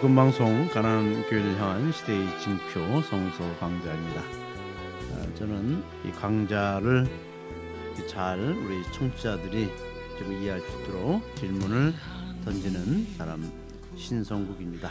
[0.00, 4.22] 복음 방송 가난한 교회를 향한 시대의 징표 성서 강자입니다.
[4.22, 7.06] 아, 저는 이 강자를
[8.08, 9.68] 잘 우리 청취자들이
[10.18, 11.92] 좀 이해할 수 있도록 질문을
[12.46, 13.52] 던지는 사람
[13.94, 14.90] 신성국입니다.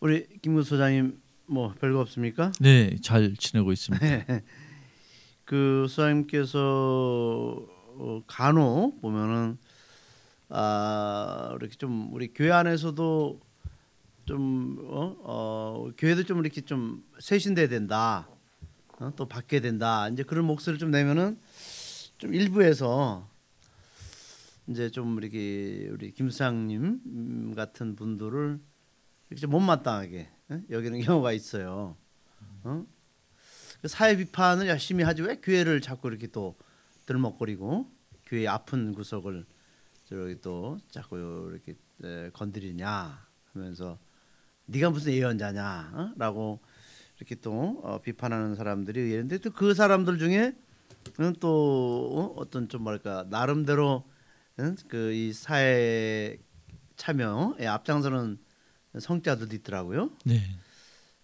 [0.00, 2.52] 우리 김구 소장님 뭐 별거 없습니까?
[2.60, 4.06] 네, 잘 지내고 있습니다.
[5.46, 7.56] 그 소장님께서
[7.96, 9.56] 어, 간혹 보면은
[10.48, 13.40] 아 이렇게 좀 우리 교회 안에서도
[14.26, 18.28] 좀 어, 어 교회도 좀 이렇게 좀 세신돼야 된다.
[18.98, 19.12] 어?
[19.16, 20.08] 또 바뀌어야 된다.
[20.08, 21.38] 이제 그런 목소리를 좀 내면은
[22.18, 23.28] 좀 일부에서
[24.68, 28.58] 이제 좀 이렇게 우리 김상님 같은 분들을
[29.28, 30.60] 이렇게 좀 못마땅하게 어?
[30.70, 31.96] 여기는 경우가 있어요.
[32.62, 32.86] 어?
[33.82, 36.56] 그 사회 비판을 열심히 하지 왜 교회를 자꾸 이렇게 또
[37.04, 37.90] 들먹거리고
[38.24, 39.44] 교회 아픈 구석을
[40.04, 43.98] 저기 또 자꾸 이렇게 에, 건드리냐 하면서
[44.66, 46.12] 네가 무슨 예언자냐 어?
[46.16, 46.60] 라고
[47.18, 50.54] 이렇게 또 어, 비판하는 사람들이 있는데 또 그 사람들 중에
[51.40, 54.04] 또 어, 떤 좀 뭐랄까 나름대로
[54.88, 56.38] 그 이 사회
[56.96, 58.38] 참여에 앞장서는
[58.98, 60.10] 성자들도 있더라고요.
[60.24, 60.40] 네.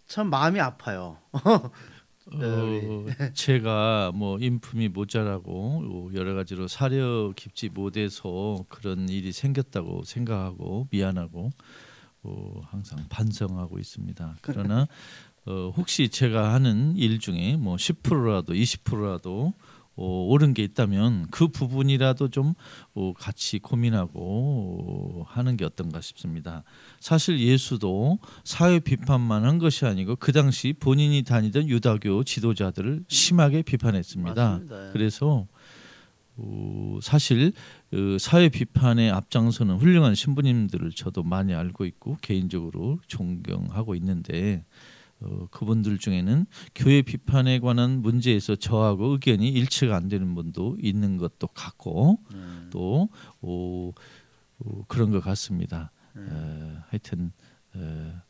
[0.06, 1.19] 참 마음이 아파요.
[2.33, 11.51] 어, 제가 뭐 인품이 모자라고 여러 가지로 사려 깊지 못해서 그런 일이 생겼다고 생각하고 미안하고
[12.23, 14.36] 어, 항상 반성하고 있습니다.
[14.42, 14.86] 그러나
[15.47, 19.55] 어, 혹시 제가 하는 일 중에 뭐 10%라도 20%라도
[20.01, 22.55] 어, 옳은 게 있다면 그 부분이라도 좀
[22.95, 26.65] 어, 같이 고민하고 어, 하는 게 어떤가 싶습니다.
[27.01, 34.51] 사실 예수도 사회 비판만 한 것이 아니고 그 당시 본인이 다니던 유다교 지도자들을 심하게 비판했습니다.
[34.51, 34.92] 맞습니다.
[34.92, 35.47] 그래서
[36.37, 37.53] 어, 사실
[37.92, 44.64] 어, 사회 비판에 앞장서는 훌륭한 신부님들을 저도 많이 알고 있고 개인적으로 존경하고 있는데
[45.23, 51.48] 어, 그분들 중에는 교회 비판에 관한 문제에서 저하고 의견이 일치가 안 되는 분도 있는 것도
[51.48, 52.69] 같고 음.
[52.70, 53.08] 또
[53.41, 53.92] 어,
[54.59, 55.91] 어, 그런 것 같습니다.
[56.17, 56.29] 음.
[56.30, 57.33] 어, 하여튼
[57.75, 58.23] 어,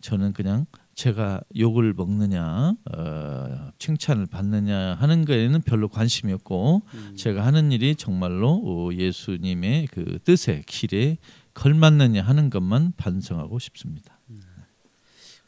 [0.00, 7.16] 저는 그냥 제가 욕을 먹느냐 어, 칭찬을 받느냐 하는 거에는 별로 관심이 없고 음.
[7.16, 11.18] 제가 하는 일이 정말로 어, 예수님의 그 뜻에 길에
[11.54, 14.15] 걸맞느냐 하는 것만 반성하고 싶습니다.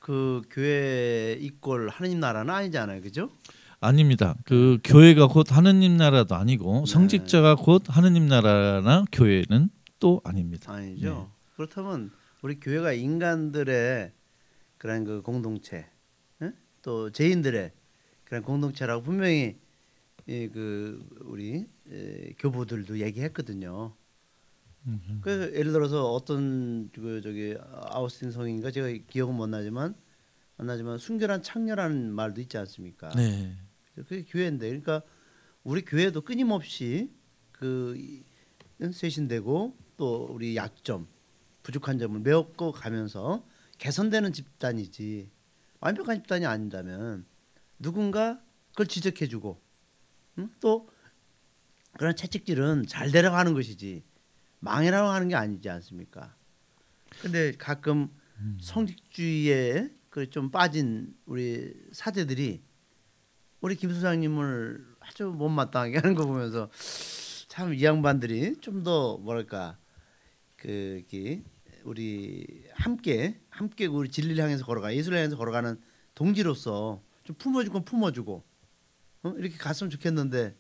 [0.09, 3.31] 그 교회 이꼴 하느님 나라는 아니잖아요, 그죠?
[3.79, 4.35] 아닙니다.
[4.47, 6.91] 그 교회가 곧 하느님 나라도 아니고 네.
[6.91, 9.69] 성직자가 곧 하느님 나라나 교회는
[10.01, 10.73] 또 아닙니다.
[10.73, 11.29] 아니죠.
[11.31, 11.45] 네.
[11.57, 12.11] 그렇다면
[12.41, 14.13] 우리 교회가 인간들의
[14.79, 15.85] 그런 그 공동체,
[16.41, 16.53] 예?
[16.81, 17.73] 또 죄인들의
[18.25, 19.59] 그런 공동체라고 분명히
[20.27, 23.93] 이그 우리 에, 교부들도 얘기했거든요.
[24.89, 29.95] 음, 그 예를 들어서 어떤 그 저기 아우스틴 성인가 제가 기억은 못 나지만
[30.57, 33.11] 안 나지만 순결한 창녀라는 말도 있지 않습니까?
[33.15, 33.55] 네.
[33.95, 35.03] 그게 교회인데 그러니까
[35.63, 37.11] 우리 교회도 끊임없이
[37.53, 38.23] 그 이-
[38.93, 41.07] 쇄신되고 또 우리 약점
[41.63, 42.41] 부족한 점을 메워
[42.73, 43.45] 가면서
[43.79, 45.31] 개선되는 집단이지
[45.81, 47.27] 완벽한 집단이 아닌다면
[47.79, 49.61] 누군가 그걸 지적해주고
[50.39, 50.51] 응?
[50.61, 50.89] 또
[51.99, 54.05] 그런 채찍질은 잘 하는 것이지
[54.61, 56.35] 망해라고 하는 게 아니지 않습니까?
[57.21, 58.09] 근데 가끔
[58.61, 62.61] 성직주의에 그 좀 빠진 우리 사제들이
[63.61, 66.71] 우리 김 소장님을 아주 못마땅하게 하는 거 보면서
[67.49, 69.79] 참 이 양반들이 좀 더 뭐랄까
[70.57, 71.03] 그
[71.85, 75.81] 우리 함께 함께 우리 진리를 향해서 걸어가 예수를 향해서 걸어가는
[76.15, 78.45] 동지로서 좀 품어줄 건 품어주고
[79.23, 79.35] 어?
[79.39, 80.57] 이렇게 갔으면 좋겠는데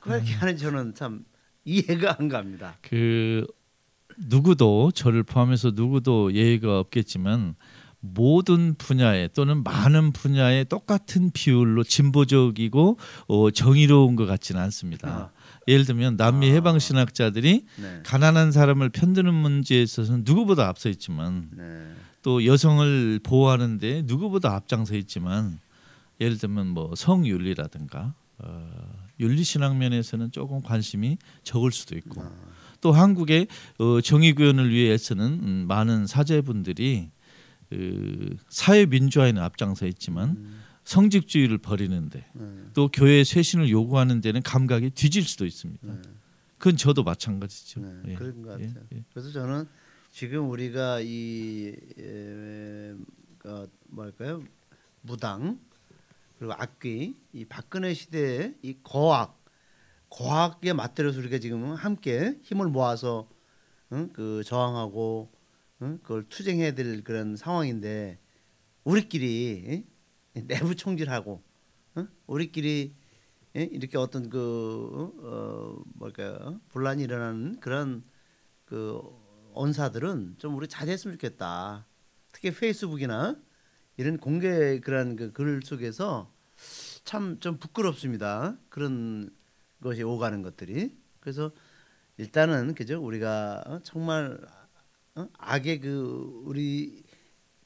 [0.00, 1.24] 그렇게 하는 저는 참
[1.64, 2.76] 이해가 안 갑니다.
[2.82, 3.46] 그
[4.18, 7.54] 누구도 저를 포함해서 누구도 예의가 없겠지만
[8.00, 12.98] 모든 분야에 또는 많은 분야에 똑같은 비율로 진보적이고
[13.28, 15.30] 어, 정의로운 것 같지는 않습니다.
[15.68, 16.54] 예를 들면 남미 아.
[16.54, 18.00] 해방 신학자들이 네.
[18.04, 21.92] 가난한 사람을 편드는 문제에 있어서는 누구보다 앞서 있지만 네.
[22.22, 25.58] 또 여성을 보호하는데 누구보다 앞장서 있지만
[26.20, 28.70] 예를 들면 뭐 성윤리라든가 어,
[29.20, 32.32] 윤리 신학 면에서는 조금 관심이 적을 수도 있고 아.
[32.80, 33.46] 또 한국의
[33.78, 37.10] 어, 정의 구현을 위해 애쓰는 음, 많은 사제분들이
[37.68, 40.60] 그 사회 민주화에는 앞장서 있지만 음.
[40.84, 42.44] 성직주의를 버리는데 네.
[42.74, 45.86] 또 교회 쇄신을 요구하는 데는 감각이 뒤질 수도 있습니다.
[45.86, 46.00] 네.
[46.58, 47.80] 그건 저도 마찬가지죠.
[47.80, 48.14] 네, 예.
[48.14, 48.84] 그런 것 예, 같아요.
[48.94, 49.04] 예.
[49.12, 49.66] 그래서 저는
[50.10, 52.92] 지금 우리가 이 에,
[53.44, 54.42] 어, 뭐랄까요
[55.02, 55.60] 무당
[56.40, 59.44] 그리고 악귀 이 박근혜 시대의 이 거악
[60.08, 63.28] 거악에 맞들여서 우리가 지금 함께 힘을 모아서
[63.92, 64.08] 응?
[64.14, 65.30] 그 저항하고
[65.82, 65.98] 응?
[65.98, 68.18] 그걸 투쟁해야 될 그런 상황인데
[68.84, 69.84] 우리끼리
[70.38, 70.46] 응?
[70.46, 71.42] 내부 총질하고
[71.98, 72.08] 응?
[72.26, 72.94] 우리끼리
[73.56, 73.62] 예?
[73.62, 78.02] 이렇게 어떤 그 어, 뭘까요 분란이 일어나는 그런
[78.64, 79.02] 그
[79.52, 81.86] 언사들은 좀 우리 자제했으면 좋겠다.
[82.32, 83.36] 특히 페이스북이나
[84.00, 86.32] 이런 공개 그런 그 글 속에서
[87.04, 88.56] 참 좀 부끄럽습니다.
[88.68, 89.30] 그런
[89.82, 91.52] 것이 오가는 것들이 그래서
[92.18, 94.38] 일단은 그죠 우리가 어, 정말
[95.14, 95.28] 어?
[95.38, 97.02] 악의 그 우리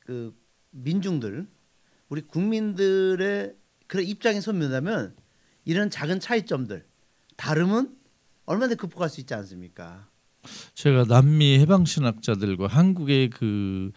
[0.00, 0.34] 그
[0.70, 1.46] 민중들
[2.08, 3.54] 우리 국민들의
[3.86, 5.14] 그런 입장에 서면다면
[5.64, 6.84] 이런 작은 차이점들
[7.36, 7.96] 다름은
[8.46, 10.08] 얼마나 극복할 수 있지 않습니까?
[10.74, 13.90] 제가 남미 해방 신학자들과 한국의 그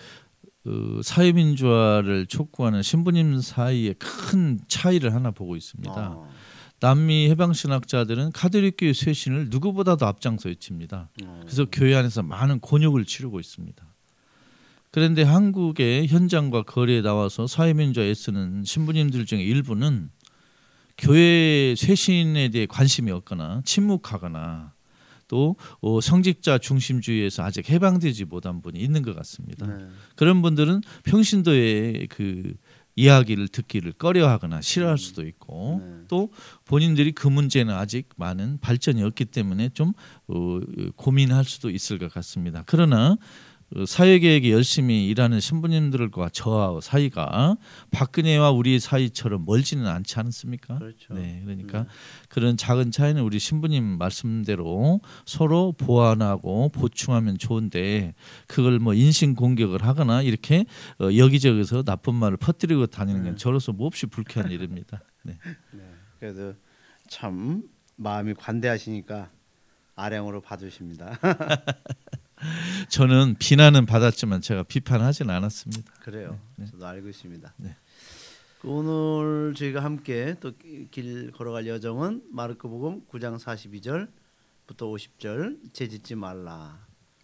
[0.67, 5.93] 어, 사회민주화를 촉구하는 신부님 사이에 큰 차이를 하나 보고 있습니다.
[5.93, 6.29] 어,
[6.79, 11.09] 남미 해방 신학자들은 카톨릭 교회 쇄신을 누구보다도 앞장서 외칩니다.
[11.23, 11.39] 어.
[11.43, 13.83] 그래서 교회 안에서 많은 곤욕을 치르고 있습니다.
[14.91, 20.09] 그런데 한국의 현장과 거리에 나와서 사회민주화 애쓰는 신부님들 중에 일부는
[20.97, 24.73] 교회 쇄신에 대해 관심이 없거나 침묵하거나
[25.27, 29.67] 또 어, 성직자 중심주의에서 아직 해방되지 못한 분이 있는 것 같습니다.
[29.67, 29.85] 네.
[30.15, 32.53] 그런 분들은 평신도의 그
[32.95, 36.03] 이야기를 듣기를 꺼려하거나 싫어할 수도 있고 네.
[36.07, 36.31] 또
[36.65, 39.93] 본인들이 그 문제는 아직 많은 발전이 없기 때문에 좀
[40.27, 40.59] 어,
[40.95, 42.63] 고민할 수도 있을 것 같습니다.
[42.65, 43.17] 그러나 어,
[43.85, 47.57] 사회계획에 열심히 일하는 신부님들과 저와 사이가
[47.91, 50.77] 박근혜와 우리 사이처럼 멀지는 않지 않습니까?
[50.77, 51.13] 그렇죠.
[51.13, 51.85] 네, 그러니까
[52.29, 58.13] 그런 작은 차이는 우리 신부님 말씀대로 서로 보완하고 보충하면 좋은데
[58.47, 60.65] 그걸 뭐 인신 공격을 하거나 이렇게
[60.99, 63.37] 어, 여기저기서 나쁜 말을 퍼뜨리고 다니는 건 네.
[63.37, 65.01] 저로서 몹시 불쾌한 일입니다.
[65.23, 65.37] 네.
[65.73, 65.83] 네.
[66.19, 66.53] 그래도
[67.09, 67.63] 참
[67.97, 69.29] 마음이 관대하시니까
[69.95, 71.19] 아량으로 봐주십니다.
[72.89, 75.93] 저는 비난은 받았지만 제가 비판하지는 않았습니다.
[76.01, 76.39] 그래요.
[76.55, 76.65] 네.
[76.65, 77.53] 저도 알고 있습니다.
[77.57, 77.75] 네.
[78.61, 80.51] 그 오늘 저희가 함께 또
[80.91, 86.79] 길 걸어갈 여정은 마르코복음 9장 42절부터 50절 죄짓지 말라.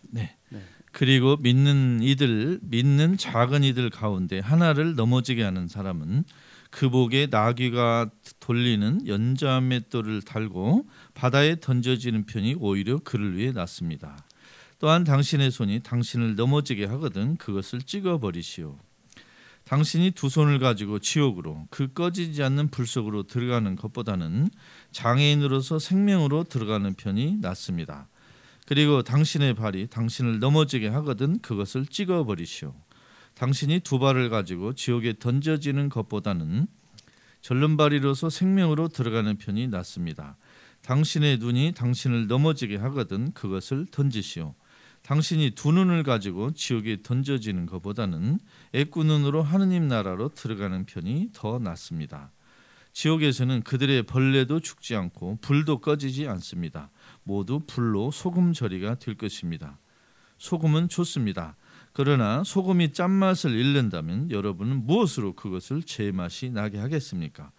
[0.10, 0.36] 네.
[0.50, 0.62] 네.
[0.92, 6.24] 그리고 믿는 이들 믿는 작은 이들 가운데 하나를 넘어지게 하는 사람은
[6.70, 14.24] 그 복에 나귀가 돌리는 연자맷돌을 달고 바다에 던져지는 편이 오히려 그를 위해 낫습니다.
[14.84, 18.78] 또한 당신의 손이 당신을 넘어지게 하거든 그것을 찍어 버리시오.
[19.64, 24.50] 당신이 두 손을 가지고 지옥으로 그 꺼지지 않는 불 속으로 들어가는 것보다는
[24.92, 28.10] 장애인으로서 생명으로 들어가는 편이 낫습니다.
[28.68, 32.76] 그리고 당신의 발이 당신을 넘어지게 하거든 그것을 찍어 버리시오.
[33.36, 36.68] 당신이 두 발을 가지고 지옥에 던져지는 것보다는
[37.40, 40.36] 절름발이로서 생명으로 들어가는 편이 낫습니다.
[40.82, 44.56] 당신의 눈이 당신을 넘어지게 하거든 그것을 던지시오.
[45.04, 48.40] 당신이 두 눈을 가지고 지옥에 던져지는 것보다는
[48.74, 52.32] 애꾸눈으로 하느님 나라로 들어가는 편이 더 낫습니다.
[52.94, 56.90] 지옥에서는 그들의 벌레도 죽지 않고 불도 꺼지지 않습니다.
[57.24, 59.78] 모두 불로 소금 처리가 될 것입니다.
[60.38, 61.58] 소금은 좋습니다.
[61.92, 67.52] 그러나 소금이 짠맛을 잃는다면 여러분은 무엇으로 그것을 제맛이 나게 하겠습니까?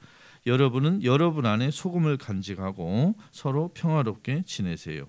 [0.47, 5.07] 여러분은 여러분 안에 소금을 간직하고 서로 평화롭게 지내세요.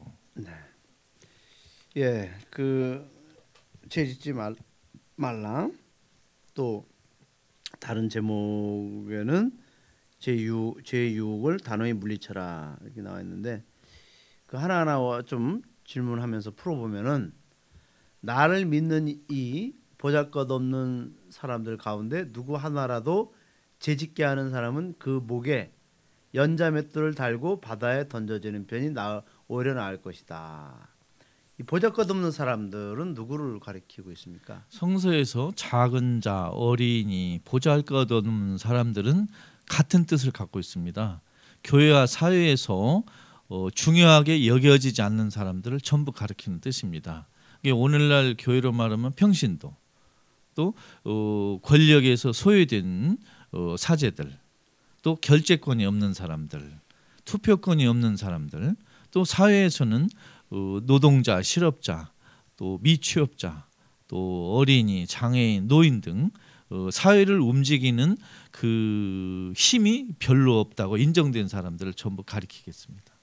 [1.98, 3.10] 예, 그
[3.88, 4.54] 죄짓지 말,
[5.16, 5.70] 말라.
[6.54, 6.86] 또
[7.80, 9.58] 다른 제목에는
[10.20, 13.64] 제유 제유혹을 단호히 물리쳐라 이렇게 나와 있는데
[14.46, 17.32] 그 하나하나 좀 질문하면서 풀어보면은
[18.20, 23.34] 나를 믿는 이 보잘것없는 사람들 가운데 누구 하나라도
[23.80, 25.72] 죄짓게 하는 사람은 그 목에
[26.34, 30.95] 연자맷돌을 달고 바다에 던져지는 편이 나 오히려 나을 것이다.
[31.58, 34.64] 이 보잘것없는 사람들은 누구를 가리키고 있습니까?
[34.70, 39.28] 성서에서 작은 자, 어린이, 보잘것없는 사람들은
[39.70, 41.22] 같은 뜻을 갖고 있습니다.
[41.64, 43.04] 교회와 사회에서
[43.48, 47.28] 어, 중요하게 여겨지지 않는 사람들을 전부 가리키는 뜻입니다.
[47.62, 49.74] 이게 오늘날 교회로 말하면 평신도,
[50.56, 50.74] 또
[51.06, 53.18] 어, 권력에서 소외된
[53.52, 54.38] 어, 사제들,
[55.02, 56.80] 또 결재권이 없는 사람들,
[57.24, 58.76] 투표권이 없는 사람들,
[59.12, 60.10] 또 사회에서는 어,
[60.50, 62.12] 노동자, 실업자,
[62.58, 63.68] 또 미취업자,
[64.08, 66.30] 또 어린이, 장애인, 노인 등
[66.70, 68.18] 어, 사회를 움직이는
[68.52, 73.14] 그 힘이 별로 없다고 인정된 사람들을 전부 가리키겠습니다.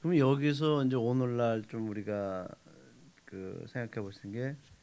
[0.00, 2.48] 그럼 여기서 이제 오늘날 좀 우리가
[3.24, 4.78] 그 생각해 있는 게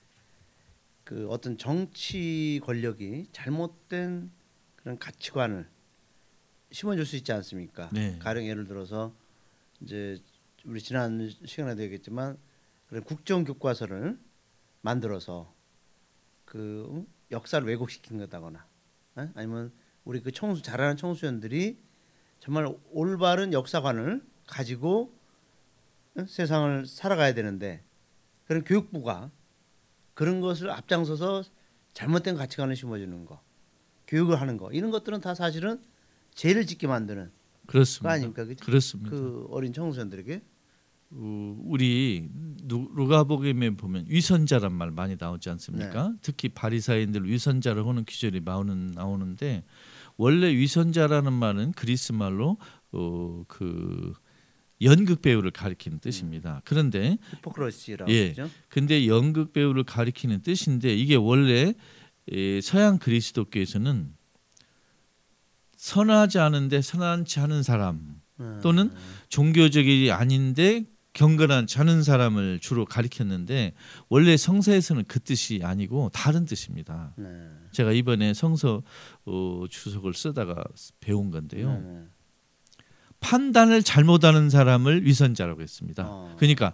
[1.05, 4.31] 그 어떤 정치 권력이 잘못된
[4.75, 5.69] 그런 가치관을
[6.71, 7.89] 심어줄 수 있지 않습니까?
[7.93, 8.17] 네.
[8.19, 9.15] 가령 예를 들어서
[9.81, 10.17] 이제
[10.65, 12.38] 우리 지난 시간에 되겠지만
[12.88, 14.19] 그런 국정 교과서를
[14.81, 15.53] 만들어서
[16.43, 17.07] 그 응?
[17.31, 18.65] 역사를 왜곡시킨 거다거나
[19.15, 19.29] 어?
[19.36, 19.72] 아니면
[20.03, 21.79] 우리 그 청소 잘하는 청소년들이
[22.39, 25.13] 정말 올바른 역사관을 가지고
[26.17, 26.25] 응?
[26.25, 27.84] 세상을 살아가야 되는데
[28.45, 29.31] 그런 교육부가
[30.13, 31.43] 그런 것을 앞장서서
[31.93, 33.41] 잘못된 가치관을 심어주는 거,
[34.07, 35.81] 교육을 하는 거 이런 것들은 다 사실은
[36.34, 37.31] 죄를 짓게 만드는 거
[37.67, 38.12] 그렇습니다.
[38.12, 38.45] 아닙니까?
[38.45, 38.63] 그죠?
[38.65, 39.10] 그렇습니다.
[39.12, 40.54] 그 어린 청소년들에게 어,
[41.17, 42.27] 우리
[42.63, 46.10] 누- 누가복음에 보면 위선자란 말 많이 나오지 않습니까?
[46.10, 46.15] 네.
[46.22, 49.63] 특히 바리사인들 위선자를 하는 기절이 나오는 나오는데
[50.17, 52.57] 원래 위선자라는 말은 그리스 말로
[52.91, 54.13] 어, 그
[54.81, 56.62] 연극 배우를 가리키는 뜻입니다.
[56.65, 58.34] 그런데 히포크러시라고 예.
[58.34, 58.51] 그러죠.
[58.67, 61.74] 근데 연극 배우를 가리키는 뜻인데 이게 원래
[62.31, 64.13] 에, 서양 그리스도교에서는
[65.77, 68.60] 선하지 않은데 선하지 않은 사람 음.
[68.62, 68.91] 또는
[69.29, 70.84] 종교적이 아닌데
[71.15, 73.74] 경건한 자는 사람을 주로 가리켰는데
[74.10, 77.13] 원래 성서에서는 그 뜻이 아니고 다른 뜻입니다.
[77.17, 77.29] 네.
[77.72, 78.84] 제가 이번에 성서
[79.25, 80.63] 어, 주석을 쓰다가
[81.00, 81.72] 배운 건데요.
[81.72, 82.03] 네, 네.
[83.22, 86.05] 판단을 잘못하는 사람을 위선자라고 했습니다.
[86.05, 86.36] 어.
[86.38, 86.74] 그러니까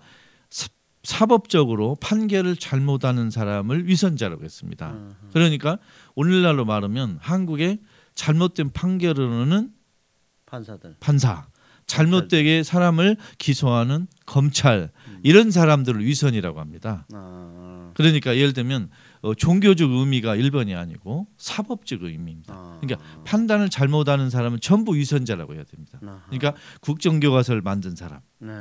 [0.50, 0.68] 사,
[1.04, 4.92] 사법적으로 판결을 잘못하는 사람을 위선자라고 했습니다.
[4.92, 5.78] 음, 그러니까
[6.16, 7.80] 오늘날로 말하면 한국의
[8.16, 9.72] 잘못된 판결로는
[10.48, 10.98] 판사들.
[11.00, 11.48] 판사,
[11.92, 14.92] 잘못되게 사람을 기소하는 검찰
[15.24, 17.06] 이런 사람들을 위선이라고 합니다.
[17.14, 18.90] 아, 그러니까 예를 들면
[19.22, 22.54] 어, 종교적 의미가 1번이 아니고 사법적 의미입니다.
[22.54, 26.00] 아, 그러니까 판단을 잘못하는 사람은 전부 위선자라고 해야 됩니다.
[26.02, 26.22] 아하.
[26.28, 28.52] 그러니까 국정교과서를 만든 사람, 네.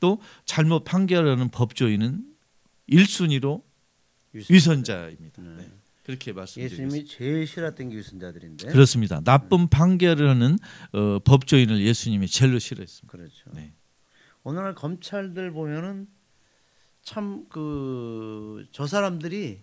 [0.00, 2.24] 또 잘못 판결하는 법조인은
[2.90, 3.62] 1순위로
[4.32, 4.54] 위선.
[4.54, 5.42] 위선자입니다.
[5.42, 5.54] 네.
[5.58, 5.70] 네.
[6.08, 6.86] 그렇게 말씀드리겠습니다.
[6.96, 8.72] 예수님이 제일 싫어했던 게 위선자들인데.
[8.72, 9.20] 그렇습니다.
[9.20, 10.56] 나쁜 판결을 하는
[10.94, 13.12] 어, 법조인을 예수님이 제일로 싫어했습니다.
[13.12, 13.50] 그렇죠.
[13.52, 13.74] 네.
[14.42, 16.08] 오늘날 검찰들 보면은
[17.02, 19.60] 참 그 저 사람들이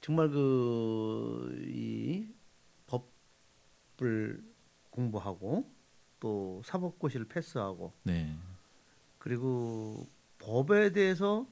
[0.00, 2.28] 정말 그 이
[2.86, 4.40] 법을
[4.90, 5.68] 공부하고
[6.20, 8.36] 또 사법고시를 패스하고 네.
[9.18, 11.48] 그리고 법에 대해서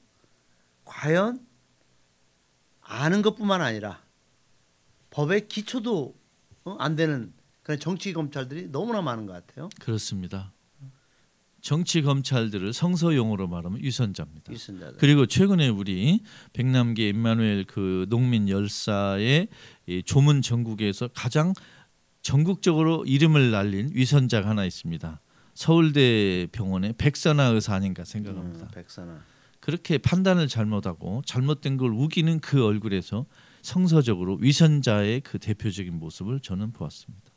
[0.85, 1.45] 과연
[2.91, 4.01] 아는 것뿐만 아니라
[5.11, 6.13] 법의 기초도
[6.65, 6.75] 어?
[6.77, 7.33] 안 되는
[7.63, 9.69] 그런 정치 검찰들이 너무나 많은 것 같아요.
[9.79, 10.51] 그렇습니다.
[11.61, 14.51] 정치 검찰들을 성서 용어로 말하면 위선자입니다.
[14.51, 14.97] 위선자들.
[14.97, 16.21] 그리고 최근에 우리
[16.53, 19.47] 백남기 임마누엘 그 농민 열사의
[19.85, 21.53] 이 조문 전국에서 가장
[22.23, 25.21] 전국적으로 이름을 날린 위선자가 하나 있습니다.
[25.53, 28.65] 서울대 병원의 백선아 의사 아닌가 생각합니다.
[28.65, 29.30] 음, 백선아.
[29.61, 33.25] 그렇게 판단을 잘못하고 잘못된 걸 우기는 그 얼굴에서
[33.61, 37.31] 성서적으로 위선자의 그 대표적인 모습을 저는 보았습니다.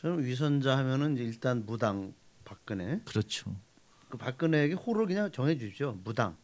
[0.00, 3.00] 저는 위선자 하면은 일단 무당 박근혜.
[3.04, 3.54] 그렇죠.
[4.08, 5.96] 그 박근혜에게 호를 그냥 정해 주십시오.
[6.02, 6.36] 무당.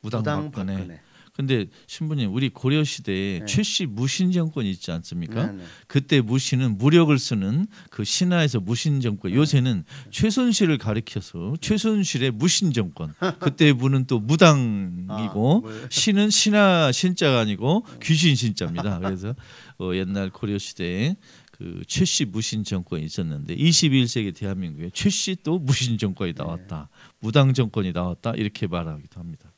[0.00, 0.74] 무당, 박근혜.
[0.74, 1.00] 박근혜.
[1.36, 3.46] 근데 신부님 우리 고려 시대에 네.
[3.46, 5.46] 최씨 무신 정권이 있지 않습니까?
[5.46, 5.64] 네, 네.
[5.88, 9.32] 그때 무신은 무력을 쓰는 그 신하에서 무신 정권.
[9.32, 9.36] 네.
[9.36, 13.14] 요새는 최순실을 가리켜서 최순실의 무신 정권.
[13.40, 15.62] 그때 무는 또 무당이고 아, 뭐.
[15.90, 19.00] 신은 신하 신자가 아니고 귀신 신자입니다.
[19.00, 19.34] 그래서
[19.80, 21.16] 어, 옛날 고려 시대에
[21.50, 26.42] 그 최씨 무신 정권이 있었는데 21세기 대한민국에 최씨 또 무신 정권이 네.
[26.42, 26.88] 나왔다.
[27.18, 28.34] 무당 정권이 나왔다.
[28.36, 29.53] 이렇게 말하기도 합니다.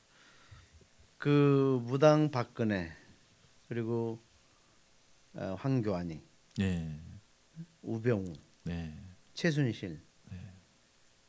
[1.18, 2.92] 그 무당 박근혜
[3.68, 4.22] 그리고
[5.34, 6.20] 어, 황교안이
[6.58, 7.00] 네.
[7.82, 8.32] 우병우
[8.64, 8.94] 네.
[9.34, 10.06] 최순실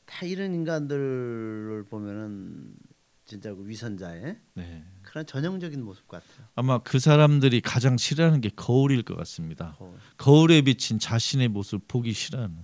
[0.07, 2.73] 다 이런 인간들을 보면은
[3.25, 4.85] 진짜 그 위선자의 네.
[5.03, 6.47] 그런 전형적인 모습 같아요.
[6.55, 9.75] 아마 그 사람들이 가장 싫어하는 게 거울일 것 같습니다.
[9.77, 9.97] 거울.
[10.15, 12.57] 거울에 비친 자신의 모습 보기 싫어하는.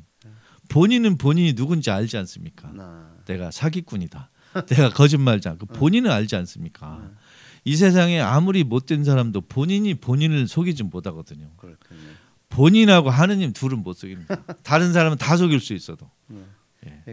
[0.69, 2.71] 본인은 본인이 누군지 알지 않습니까?
[2.71, 4.31] 나 내가 사기꾼이다.
[4.67, 5.55] 내가 거짓말자.
[5.57, 7.11] 그 본인은 알지 않습니까?
[7.65, 11.51] 이 세상에 아무리 못된 사람도 본인이 본인을 속이지 못하거든요.
[11.57, 12.01] 그렇군요.
[12.49, 14.43] 본인하고 하느님 둘은 못 속입니다.
[14.63, 16.09] 다른 사람은 다 속일 수 있어도.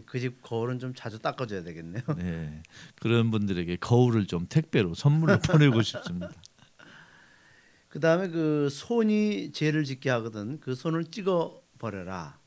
[0.06, 2.02] 그집 거울은 좀 자주 닦아줘야 되겠네요.
[2.16, 2.62] 네.
[3.00, 6.30] 그런 분들에게 거울을 좀 택배로 선물로 보내고 싶습니다.
[7.88, 12.38] 그 다음에 그 손이 죄를 짓게 하거든 그 손을 찍어 버려라.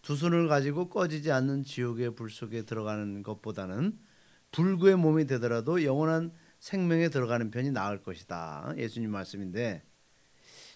[0.00, 3.98] 두 손을 가지고 꺼지지 않는 지옥의 불 속에 들어가는 것보다는
[4.52, 6.30] 불구의 몸이 되더라도 영원한
[6.60, 8.74] 생명에 들어가는 편이 나을 것이다.
[8.76, 9.82] 예수님 말씀인데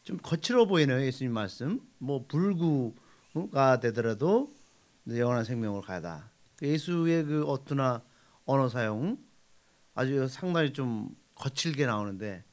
[0.02, 1.00] 좀 거칠어 보이네요.
[1.02, 1.80] 예수님 말씀.
[1.98, 4.52] 뭐 불구가 되더라도
[5.08, 6.30] 영원한 생명을 가다.
[6.62, 8.02] 예수의 그 어투나
[8.44, 9.18] 언어 사용
[9.94, 12.44] 아주 상당히 좀 거칠게 나오는데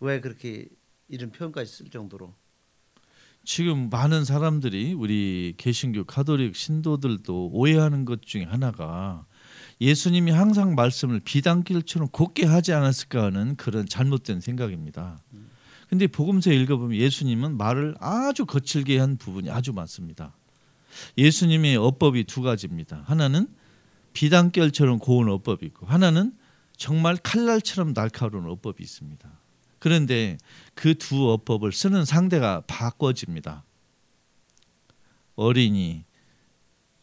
[0.00, 0.68] 왜 그렇게
[1.08, 2.34] 이런 표현까지 쓸 정도로
[3.44, 9.26] 지금 많은 사람들이 우리 개신교 가톨릭 신도들도 오해하는 것 중에 하나가
[9.80, 15.20] 예수님이 항상 말씀을 비단길처럼 곱게 하지 않았을까 하는 그런 잘못된 생각입니다.
[15.88, 20.34] 근데 복음서 읽어보면 예수님은 말을 아주 거칠게 한 부분이 아주 많습니다.
[21.18, 23.02] 예수님의 어법이 두 가지입니다.
[23.06, 23.48] 하나는
[24.12, 26.32] 비단결처럼 고운 어법이 있고 하나는
[26.76, 29.28] 정말 칼날처럼 날카로운 어법이 있습니다.
[29.78, 30.38] 그런데
[30.74, 33.64] 그 두 어법을 쓰는 상대가 바꿔집니다.
[35.36, 36.04] 어린이,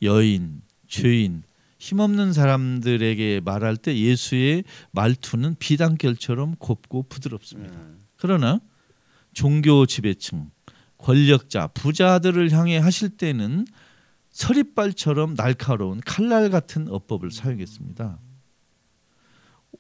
[0.02, 1.44] 여인, 죄인,
[1.82, 7.76] 힘없는 사람들에게 말할 때 예수의 말투는 비단결처럼 곱고 부드럽습니다.
[8.18, 8.62] 그러나
[9.34, 10.52] 종교 지배층,
[11.00, 13.66] 권력자, 부자들을 향해 하실 때는
[14.30, 18.20] 서리발처럼 날카로운 칼날 같은 어법을 사용했습니다.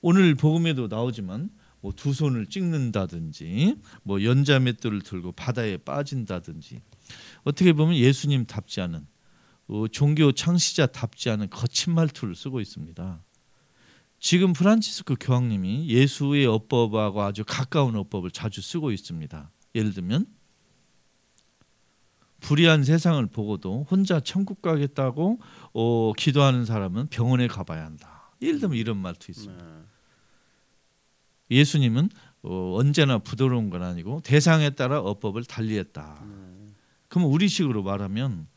[0.01, 6.81] 오늘 복음에도 나오지만 뭐 두 손을 찍는다든지 뭐 연자맷돌을 들고 바다에 빠진다든지
[7.43, 9.05] 어떻게 보면 예수님답지 않은
[9.71, 13.23] 어, 종교 창시자답지 않은 거친 말투를 쓰고 있습니다.
[14.19, 19.49] 지금 프란치스코 교황님이 예수의 어법하고 아주 가까운 어법을 자주 쓰고 있습니다.
[19.73, 20.27] 예를 들면
[22.41, 25.39] 불의한 세상을 보고도 혼자 천국 가겠다고
[25.73, 28.33] 어, 기도하는 사람은 병원에 가봐야 한다.
[28.41, 29.63] 예를 들면 이런 말도 있습니다.
[29.63, 29.81] 네.
[31.49, 32.09] 예수님은
[32.43, 36.25] 어, 언제나 부드러운 건 아니고 대상에 따라 어법을 달리했다.
[37.07, 38.47] 그럼 우리식으로 말하면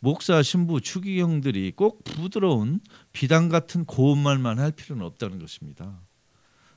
[0.00, 2.80] 목사, 신부, 추기경들이 꼭 부드러운
[3.12, 6.00] 비단 같은 고운 말만 할 필요는 없다는 것입니다.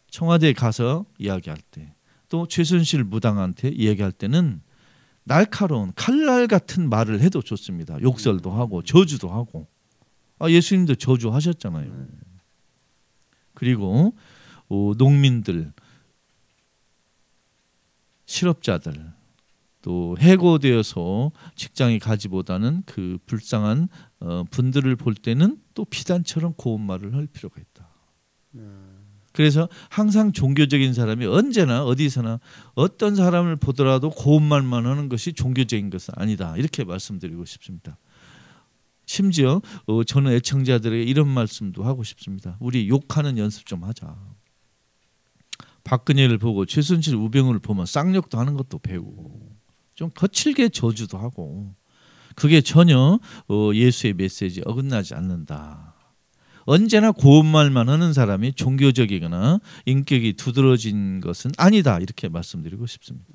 [0.10, 1.94] 청와대에 가서 이야기할 때,
[2.30, 4.62] 또 최순실 무당한테 이야기할 때는
[5.24, 8.02] 날카로운 칼날 같은 말을 해도 좋습니다.
[8.02, 9.68] 욕설도 하고 저주도 하고.
[10.40, 12.08] 아, 예수님도 저주하셨잖아요.
[13.54, 14.16] 그리고
[14.70, 15.72] 어, 농민들,
[18.26, 19.14] 실업자들,
[19.82, 23.88] 또 해고되어서 직장에 가지보다는 그 불쌍한
[24.20, 27.90] 어, 분들을 볼 때는 또 비단처럼 고운 말을 할 필요가 있다.
[29.34, 32.40] 그래서 항상 종교적인 사람이 언제나 어디서나
[32.76, 36.56] 어떤 사람을 보더라도 고운 말만 하는 것이 종교적인 것은 아니다.
[36.58, 37.98] 이렇게 말씀드리고 싶습니다.
[39.06, 42.58] 심지어 어, 저는 애청자들에게 이런 말씀도 하고 싶습니다.
[42.60, 44.16] 우리 욕하는 연습 좀 하자.
[45.84, 49.51] 박근혜를 보고 최순실 우병우를 보면 쌍욕도 하는 것도 배우고
[50.02, 51.76] 좀 거칠게 저주도 하고
[52.34, 55.94] 그게 전혀 어, 예수의 메시지 어긋나지 않는다.
[56.62, 63.28] 언제나 고운 말만 하는 사람이 종교적이거나 인격이 두드러진 것은 아니다 이렇게 말씀드리고 싶습니다.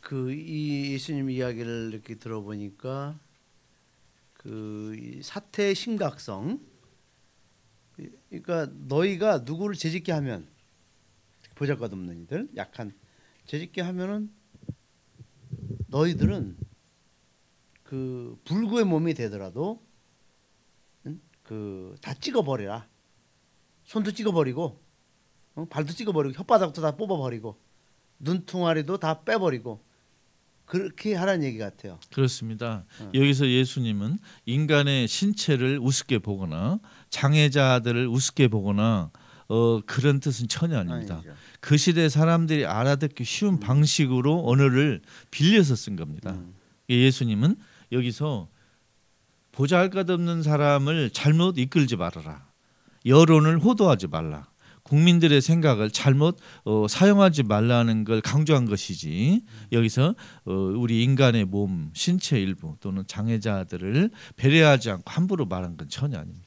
[0.00, 3.18] 그 이 예수님 이야기를 이렇게 들어보니까
[4.34, 6.60] 그이 사태의 심각성
[8.28, 10.46] 그러니까 너희가 누구를 재짓게 하면
[11.56, 12.92] 보잘것없는 이들 약한
[13.46, 14.37] 재짓게 하면은
[15.88, 16.56] 너희들은
[17.82, 19.82] 그 불구의 몸이 되더라도
[21.42, 22.86] 그 다 찍어버리라
[23.84, 24.78] 손도 찍어버리고
[25.54, 25.64] 어?
[25.70, 27.58] 발도 찍어버리고 혓바닥도 다 뽑아버리고
[28.18, 29.82] 눈퉁아리도 다 빼버리고
[30.66, 31.98] 그렇게 하라는 얘기 같아요.
[32.12, 32.84] 그렇습니다.
[33.14, 39.10] 여기서 예수님은 인간의 신체를 우습게 보거나 장애자들을 우습게 보거나
[39.48, 41.16] 어, 그런 뜻은 전혀 아닙니다.
[41.16, 41.32] 아니죠.
[41.60, 46.32] 그 시대 사람들이 알아듣기 쉬운 방식으로 언어를 빌려서 쓴 겁니다.
[46.32, 46.54] 음.
[46.88, 47.56] 예수님은
[47.92, 48.48] 여기서
[49.52, 52.46] 보잘것없는 사람을 잘못 이끌지 말아라.
[53.06, 54.48] 여론을 호도하지 말라.
[54.82, 62.40] 국민들의 생각을 잘못 어, 사용하지 말라는 걸 강조한 것이지 여기서 어, 우리 인간의 몸 신체
[62.40, 66.46] 일부 또는 장애자들을 배려하지 않고 함부로 말한 건 전혀 아닙니다.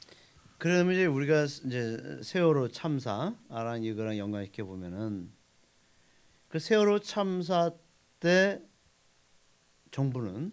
[0.62, 5.28] 그러면 이제 우리가 이제 세월호 참사랑 이거랑 연관시켜 보면은
[6.46, 7.72] 그 세월호 참사
[8.20, 8.62] 때
[9.90, 10.52] 정부는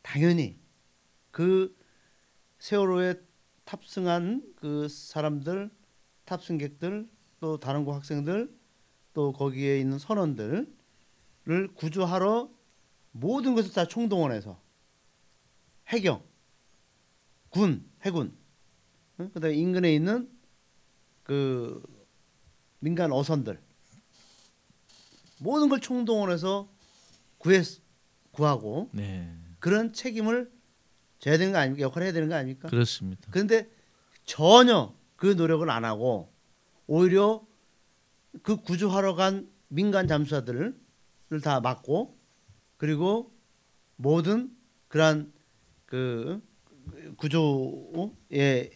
[0.00, 0.60] 당연히
[1.32, 1.76] 그
[2.60, 3.16] 세월호에
[3.64, 5.72] 탑승한 그 사람들
[6.24, 7.08] 탑승객들
[7.40, 8.56] 또 다른 고 학생들
[9.12, 10.68] 또 거기에 있는 선원들을
[11.74, 12.48] 구조하러
[13.10, 14.62] 모든 것을 다 총동원해서
[15.88, 16.22] 해경
[17.50, 18.43] 군 해군
[19.20, 19.30] 응?
[19.32, 20.30] 그다음에 인근에 있는
[21.22, 21.82] 그
[22.80, 23.60] 민간 어선들
[25.38, 26.68] 모든 걸 총동원해서
[27.38, 27.62] 구해
[28.30, 30.50] 구하고 네, 그런 책임을
[31.18, 31.82] 져야 되는 거 아닙니까?
[31.82, 32.68] 역할을 해야 되는 거 아닙니까?
[32.68, 33.28] 그렇습니다.
[33.30, 33.68] 그런데
[34.24, 36.32] 전혀 그 노력을 안 하고
[36.86, 37.46] 오히려
[38.42, 40.76] 그 구조하러 간 민간 잠수사들을
[41.42, 42.18] 다 막고
[42.76, 43.32] 그리고
[43.96, 44.54] 모든
[44.88, 45.32] 그러한
[45.86, 46.42] 그
[47.16, 48.70] 구조의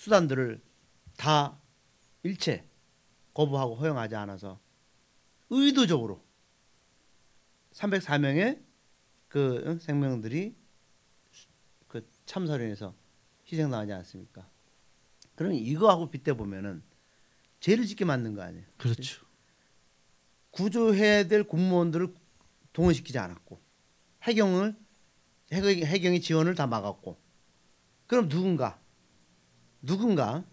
[0.00, 0.62] 수단들을
[1.18, 1.60] 다
[2.22, 2.66] 일체
[3.34, 4.58] 거부하고 허용하지 않아서
[5.50, 6.24] 의도적으로
[7.72, 8.64] 304명의
[9.28, 10.56] 그 생명들이
[11.86, 12.94] 그 참사로 인해서
[13.46, 14.48] 희생 당하지 않습니까?
[15.34, 16.82] 그럼 이거하고 빗대 보면은
[17.60, 18.64] 죄를 짓게 만든 거 아니에요.
[18.78, 19.26] 그렇죠.
[20.50, 22.14] 구조해야 될 공무원들을
[22.72, 23.60] 동원시키지 않았고
[24.22, 24.74] 해경을
[25.52, 27.20] 해경, 해경의 지원을 다 막았고
[28.06, 28.79] 그럼 누군가
[29.82, 30.44] 누군가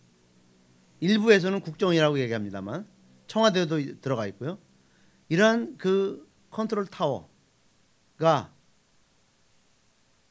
[1.00, 2.88] 일부에서는 국정이라고 얘기합니다만
[3.28, 4.58] 청와대도 들어가 있고요.
[5.30, 8.54] 이러한 그 컨트롤 타워가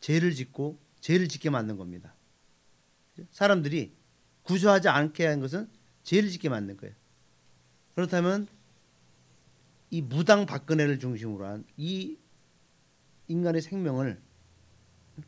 [0.01, 2.15] 죄를 짓고 죄를 짓게 만든 겁니다.
[3.31, 3.95] 사람들이
[4.43, 5.71] 구조하지 않게 한 것은
[6.03, 6.95] 죄를 짓게 만든 거예요.
[7.95, 8.49] 그렇다면
[9.91, 12.19] 이 무당 박근혜를 중심으로 한 이
[13.29, 14.21] 인간의 생명을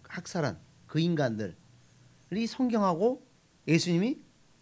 [0.04, 1.54] 학살한 그 인간들이
[2.48, 3.26] 성경하고
[3.68, 4.16] 예수님이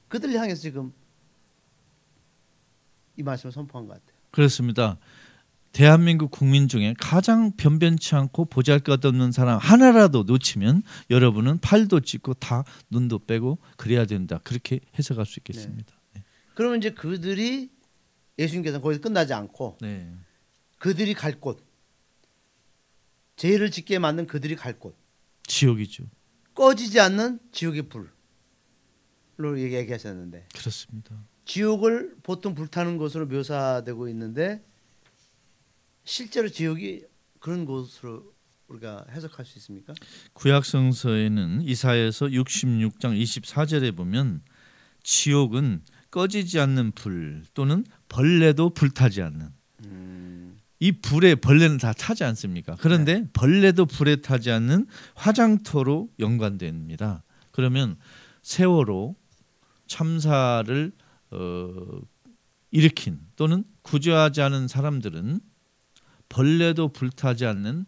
[0.09, 0.93] 그들 향해서 지금
[3.17, 4.19] 이 말씀을 선포한 것 같아요.
[4.31, 4.99] 그렇습니다.
[5.73, 13.19] 대한민국 국민 중에 가장 변변치 않고 보잘것없는 사람 하나라도 놓치면 여러분은 팔도 찢고 다 눈도
[13.21, 14.41] 빼고 그래야 된다.
[14.43, 15.95] 그렇게 해석할 수 있겠습니다.
[16.15, 16.25] 네.
[16.55, 17.71] 그러면 이제 그들이
[18.39, 20.11] 예수님께서 거기서 끝나지 않고 네.
[20.79, 21.63] 그들이 갈 곳,
[23.37, 24.97] 죄를 짓게 만든 그들이 갈 곳,
[25.47, 26.05] 지옥이죠.
[26.55, 28.16] 꺼지지 않는 지옥의 불
[29.39, 31.15] 로 얘기하셨는데 그렇습니다.
[31.45, 34.65] 지옥을 보통 불타는 것으로 묘사되고 있는데
[36.05, 37.03] 실제로 지옥이
[37.41, 38.33] 그런 곳으로
[38.69, 39.95] 우리가 해석할 수 있습니까?
[40.33, 44.41] 구약 성서에는 이사야서 66장 24절에 보면
[45.03, 49.51] 지옥은 꺼지지 않는 불 또는 벌레도 불타지 않는
[49.85, 52.77] 음, 이 불에 벌레는 다 타지 않습니까?
[52.81, 53.29] 그런데 네.
[53.33, 57.23] 벌레도 불에 타지 않는 화장터로 연관됩니다.
[57.53, 57.97] 그러면
[58.43, 59.17] 세월호
[59.87, 60.93] 참사를
[61.31, 62.01] 어,
[62.71, 65.41] 일으킨 또는 구조하지 않은 사람들은
[66.29, 67.87] 벌레도 불타지 않는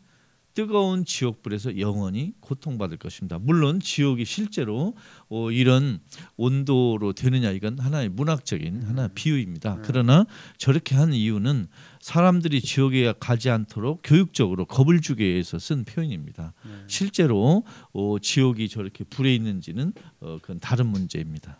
[0.58, 3.38] 뜨거운 지옥불에서 영원히 고통받을 것입니다.
[3.38, 4.96] 물론 지옥이 실제로
[5.28, 6.00] 어, 이런
[6.36, 9.74] 온도로 되느냐 이건 하나의 문학적인 하나의 비유입니다.
[9.76, 9.82] 음.
[9.84, 11.68] 그러나 저렇게 한 이유는
[12.00, 16.54] 사람들이 지옥에 가지 않도록 교육적으로 겁을 주기 위해서 쓴 표현입니다.
[16.64, 16.72] 네.
[16.88, 21.56] 실제로 어, 지옥이 저렇게 불에 있는지는 어, 그건 다른 문제입니다.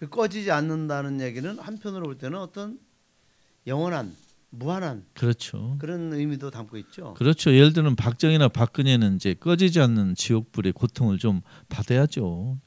[0.00, 2.78] 네, 그 꺼지지 않는다는 얘기는 한편으로 볼 때는 어떤
[3.66, 4.14] 영원한
[4.50, 5.76] 무한한 그렇죠.
[5.78, 7.14] 그런 의미도 담고 있죠.
[7.14, 7.52] 그렇죠.
[7.52, 12.58] 예를 들면 박정희나 박근혜는 이제 꺼지지 않는 지옥불의 고통을 좀 받아야죠.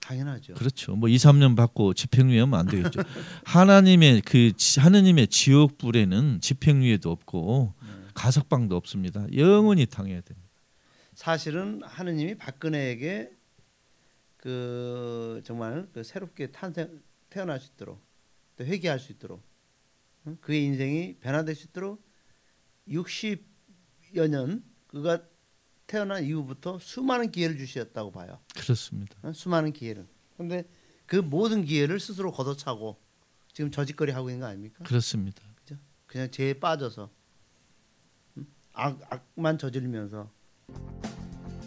[0.00, 0.52] 당연하죠.
[0.54, 0.96] 그렇죠.
[0.96, 3.00] 뭐 2, 3년 받고 집행유예 하면 안 되겠죠.
[3.44, 7.88] 하나님의 그 지- 하느님의 지옥불에는 집행유예도 없고 네.
[8.12, 9.24] 가석방도 없습니다.
[9.34, 10.50] 영원히 당해야 됩니다.
[11.14, 13.30] 사실은 하느님이 박근혜에게
[14.44, 17.98] 그 정말 그 새롭게 탄생 태어날 수 있도록
[18.56, 19.42] 또 회개할 수 있도록
[20.26, 20.36] 응?
[20.42, 22.06] 그의 인생이 변화될 수 있도록
[22.86, 25.22] 60여 년 그가
[25.86, 28.38] 태어난 이후부터 수많은 기회를 주셨다고 봐요.
[28.54, 29.16] 그렇습니다.
[29.22, 29.32] 어?
[29.32, 30.06] 수많은 기회를.
[30.36, 30.68] 근데
[31.06, 33.00] 그 모든 기회를 스스로 걷어차고
[33.50, 34.84] 지금 저짓거리 하고 있는 거 아닙니까?
[34.84, 35.42] 그렇습니다.
[36.06, 37.10] 그냥 죄에 빠져서
[38.36, 38.46] 응?
[38.74, 40.30] 악, 악만 저지르면서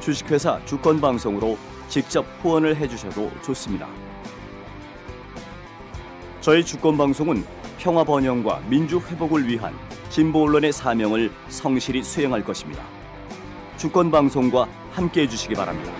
[0.00, 1.58] 주식회사 주권방송으로
[1.88, 3.88] 직접 후원을 해주셔도 좋습니다.
[6.40, 7.44] 저희 주권방송은
[7.78, 9.74] 평화 번영과 민주 회복을 위한
[10.10, 12.84] 진보 언론의 사명을 성실히 수행할 것입니다.
[13.76, 15.92] 주권방송과 함께 해 주시기 바랍니다.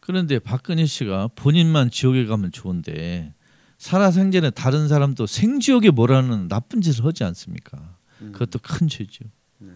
[0.00, 3.34] 그런데 박근혜 씨가 본인만 지옥에 가면 좋은데
[3.78, 7.95] 살아생전에 다른 사람도 생지옥에 몰아넣는 나쁜 짓을 하지 않습니까?
[8.22, 8.32] 음.
[8.32, 9.24] 그것도 큰 죄죠.
[9.58, 9.70] 네.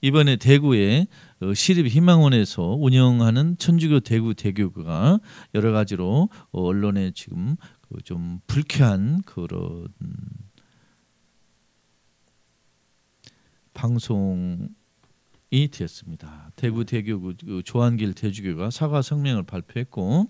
[0.00, 1.06] 이번에 대구에
[1.40, 5.18] 어, 시립 희망원에서 운영하는 천주교 대구 대교가
[5.54, 7.56] 여러 가지로 어, 언론에 지금
[7.88, 9.88] 그좀 불쾌한 그런
[13.72, 14.68] 방송이
[15.72, 16.52] 되었습니다.
[16.56, 20.28] 대구 대교 그 조한길 대주교가 사과 성명을 발표했고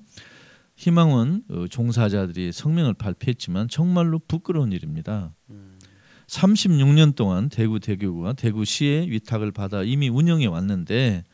[0.77, 5.35] 희망원 어, 종사자들이 성명을 발표했지만 정말로 부끄러운 일입니다.
[6.27, 11.25] 36년 동안 대구 대교구가 대구시의 위탁을 받아 이미 운영해 왔는데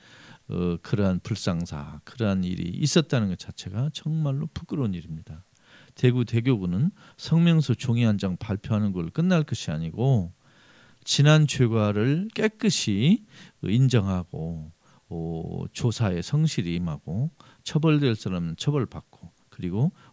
[0.48, 5.44] 어, 그러한 불상사, 그러한 일이 있었다는 것 자체가 정말로 부끄러운 일입니다.
[5.94, 10.32] 대구 대교구는 성명서 종이 한 장 발표하는 걸 끝날 것이 아니고
[11.04, 13.24] 지난 죄과를 깨끗이
[13.62, 14.72] 인정하고
[15.08, 17.30] 어, 조사에 성실히 임하고
[17.64, 20.09] 처벌될 사람은 처벌받고 그리고 어,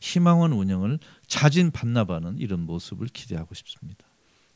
[0.00, 4.04] 희망원 운영을 자진 반납하는 이런 모습을 기대하고 싶습니다.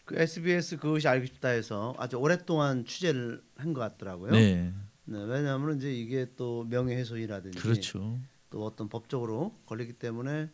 [0.05, 4.33] 그 SBS 그것이 알고 싶다에서 아주 오랫동안 취재를 한 것 같더라고요.
[4.33, 4.73] 네,
[5.05, 8.19] 네, 왜냐하면 이제 이게 또 명예훼손이라든지 그렇죠.
[8.51, 10.49] 또 어떤 법적으로 걸리기 때문에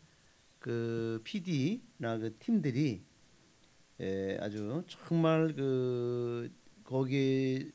[0.59, 3.03] 그 PD나 그 팀들이
[4.01, 6.51] 에, 아주 정말 그
[6.85, 7.71] 거기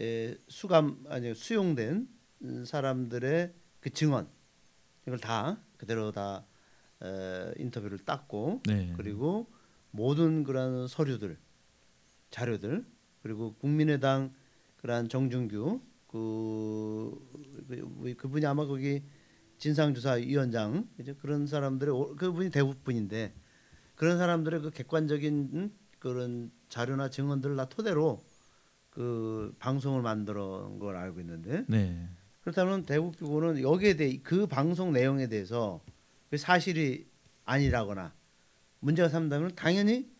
[0.00, 2.08] 에, 수감 아니 수용된
[2.44, 4.28] 음, 사람들의 그 증언
[5.06, 6.44] 이걸 다 그대로 다
[7.02, 9.46] 에, 인터뷰를 땄고 네, 그리고
[9.90, 11.36] 모든 그런 서류들
[12.30, 12.84] 자료들
[13.22, 14.32] 그리고 국민의당
[14.78, 17.28] 그런 정준규 그,
[17.68, 19.02] 그 그분이 아마 거기
[19.58, 23.32] 진상조사위원장 이제 그런 사람들의 오- 그분이 대북 분인데
[23.94, 28.24] 그런 사람들의 그 객관적인 음, 그런 자료나 증언들을 다 토대로
[28.90, 32.08] 그 방송을 만들어 온 걸 알고 있는데 네,
[32.42, 35.80] 그렇다면 대국교구는 여기에 대해 그 방송 내용에 대해서
[36.30, 37.06] 그 사실이
[37.44, 38.12] 아니라거나
[38.80, 40.10] 문제가 삼다면 당연히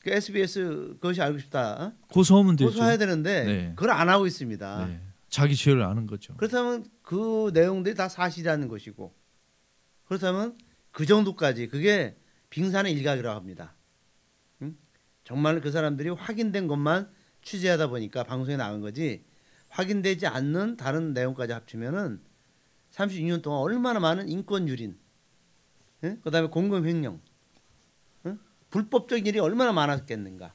[0.00, 1.92] 그 SBS 그것이 알고 싶다 어?
[2.08, 2.70] 고소하면 되죠.
[2.70, 3.72] 고소해야 되는데 네.
[3.74, 4.86] 그걸 안 하고 있습니다.
[4.86, 6.36] 네, 자기 죄를 아는 거죠.
[6.36, 9.12] 그렇다면 그 내용들이 다 사실이라는 것이고
[10.04, 10.56] 그렇다면
[10.92, 12.16] 그 정도까지 그게
[12.50, 13.74] 빙산의 일각이라고 합니다.
[14.62, 14.76] 응?
[15.24, 17.10] 정말 그 사람들이 확인된 것만
[17.42, 19.24] 취재하다 보니까 방송에 나온 거지
[19.68, 22.20] 확인되지 않는 다른 내용까지 합치면은
[22.92, 24.98] 32년 동안 얼마나 많은 인권 유린,
[26.04, 26.20] 응?
[26.22, 27.20] 그다음에 공금 횡령,
[28.26, 28.38] 응?
[28.70, 30.54] 불법적인 일이 얼마나 많았겠는가.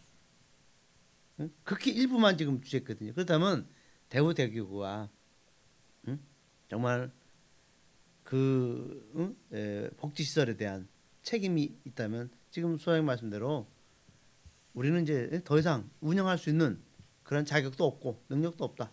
[1.40, 1.52] 응?
[1.64, 3.14] 극히 일부만 지금 취재했거든요.
[3.14, 3.68] 그렇다면
[4.10, 5.10] 대구 대교구가
[6.08, 6.20] 응?
[6.70, 7.12] 정말
[8.24, 9.36] 그 응?
[9.54, 10.88] 에, 복지 시설에 대한
[11.24, 13.68] 책임이 있다면 지금 소장님 말씀대로
[14.74, 16.82] 우리는 이제 더 이상 운영할 수 있는
[17.24, 18.92] 그런 자격도 없고 능력도 없다.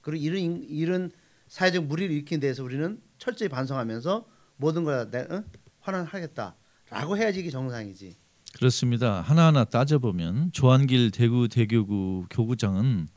[0.00, 1.10] 그리고 이런 인- 이런
[1.48, 5.44] 사회적 무리를 일으킨 데에서 우리는 철저히 반성하면서 모든 걸 내, 응?
[5.80, 8.16] 환원하겠다라고 해야지 이게 정상이지.
[8.58, 9.20] 그렇습니다.
[9.20, 13.08] 하나하나 따져보면 조한길 대구 대교구 교구장은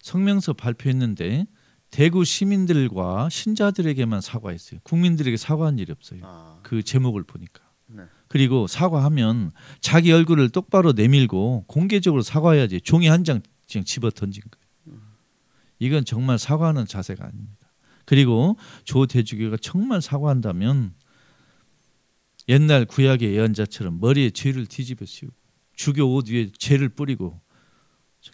[0.00, 1.46] 성명서 발표했는데
[1.90, 4.80] 대구 시민들과 신자들에게만 사과했어요.
[4.82, 6.20] 국민들에게 사과한 일이 없어요.
[6.24, 7.62] 아, 그 제목을 보니까.
[7.86, 8.02] 네.
[8.28, 13.40] 그리고 사과하면 자기 얼굴을 똑바로 내밀고 공개적으로 사과해야지 종이 한 장
[13.70, 14.63] 그냥 집어 던진 거예요.
[15.78, 17.72] 이건 정말 사과하는 자세가 아닙니다.
[18.04, 20.94] 그리고 조 대주교가 정말 사과한다면
[22.48, 25.34] 옛날 구약의 예언자처럼 머리에 죄를 뒤집어 씌우고
[25.74, 27.40] 주교 옷 위에 죄를 뿌리고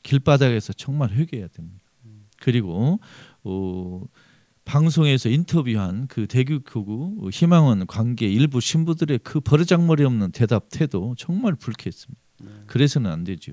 [0.03, 1.85] 길바닥에서 정말 회개해야 됩니다.
[2.41, 3.01] 그리고
[3.43, 4.03] 어,
[4.65, 12.21] 방송에서 인터뷰한 그 대교교구 희망원 관계 일부 신부들의 그 버르장머리 없는 대답 태도 정말 불쾌했습니다.
[12.67, 13.53] 그래서는 안 되죠.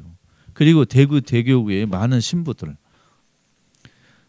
[0.53, 2.77] 그리고 대구 대교구의 많은 신부들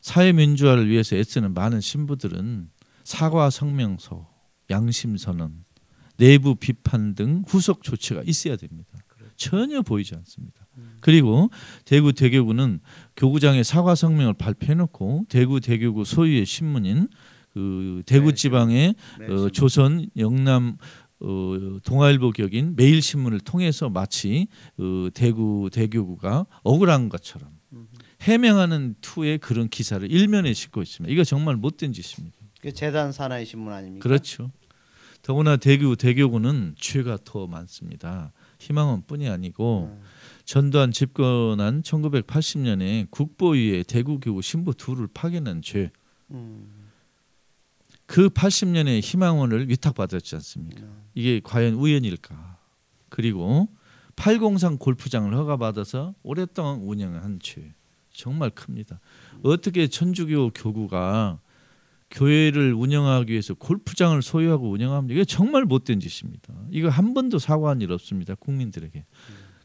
[0.01, 2.69] 사회민주화를 위해서 애쓰는 많은 신부들은
[3.05, 4.29] 사과 성명서,
[4.71, 5.65] 양심 선언,
[6.17, 8.91] 내부 비판 등 후속 조치가 있어야 됩니다.
[9.37, 10.67] 전혀 보이지 않습니다.
[11.01, 11.49] 그리고
[11.85, 12.81] 대구 대교구는
[13.17, 17.09] 교구장에 사과 성명을 발표해놓고 대구 대교구 소유의 신문인
[17.53, 20.77] 그 대구 네, 지방의 네, 어, 조선 영남
[21.21, 27.51] 어, 동아일보 격인 매일신문을 통해서 마치 어, 대구 대교구가 억울한 것처럼
[28.21, 31.13] 해명하는 투의 그런 기사를 일면에 싣고 있습니다.
[31.13, 32.37] 이거 정말 못된 짓입니다.
[32.61, 34.03] 그 재단 산하의 신문 아닙니까?
[34.03, 34.51] 그렇죠.
[35.23, 38.33] 더구나 대구 대교구는 죄가 더 많습니다.
[38.59, 40.03] 희망원뿐이 아니고 음.
[40.45, 45.91] 전두환 집권한 1980년에 국보위에 대구교구 신부 둘을 파견한 죄.
[46.31, 46.89] 음,
[48.07, 50.83] 그 80년에 희망원을 위탁받았지 않습니까?
[50.83, 51.03] 음.
[51.15, 52.59] 이게 과연 우연일까?
[53.11, 53.69] 그리고
[54.17, 57.75] 803 골프장을 허가받아서 오랫동안 운영한 죄
[58.19, 59.01] 정말 큽니다.
[59.45, 61.41] 어떻게 천주교 교구가
[62.11, 65.15] 교회를 운영하기 위해서 골프장을 소유하고 운영합니까?
[65.15, 66.53] 이게 정말 못된 짓입니다.
[66.71, 68.35] 이거 한 번도 사과한 일 없습니다.
[68.35, 69.05] 국민들에게.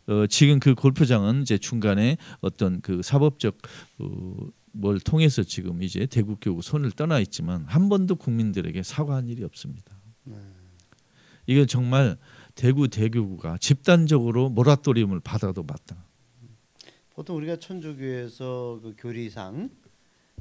[0.05, 3.57] 어, 지금 그 골프장은 이제 중간에 어떤 그 사법적
[3.99, 4.35] 어,
[4.71, 9.97] 뭘 통해서 지금 이제 대국 교구 손을 떠나 있지만 한 번도 국민들에게 사과한 일이 없습니다.
[11.47, 12.17] 이건 정말
[12.53, 15.97] 대구 대교구가 집단적으로 모라토리움을 받아도 마땅.
[17.13, 19.69] 보통 우리가 천주교에서 그 교리상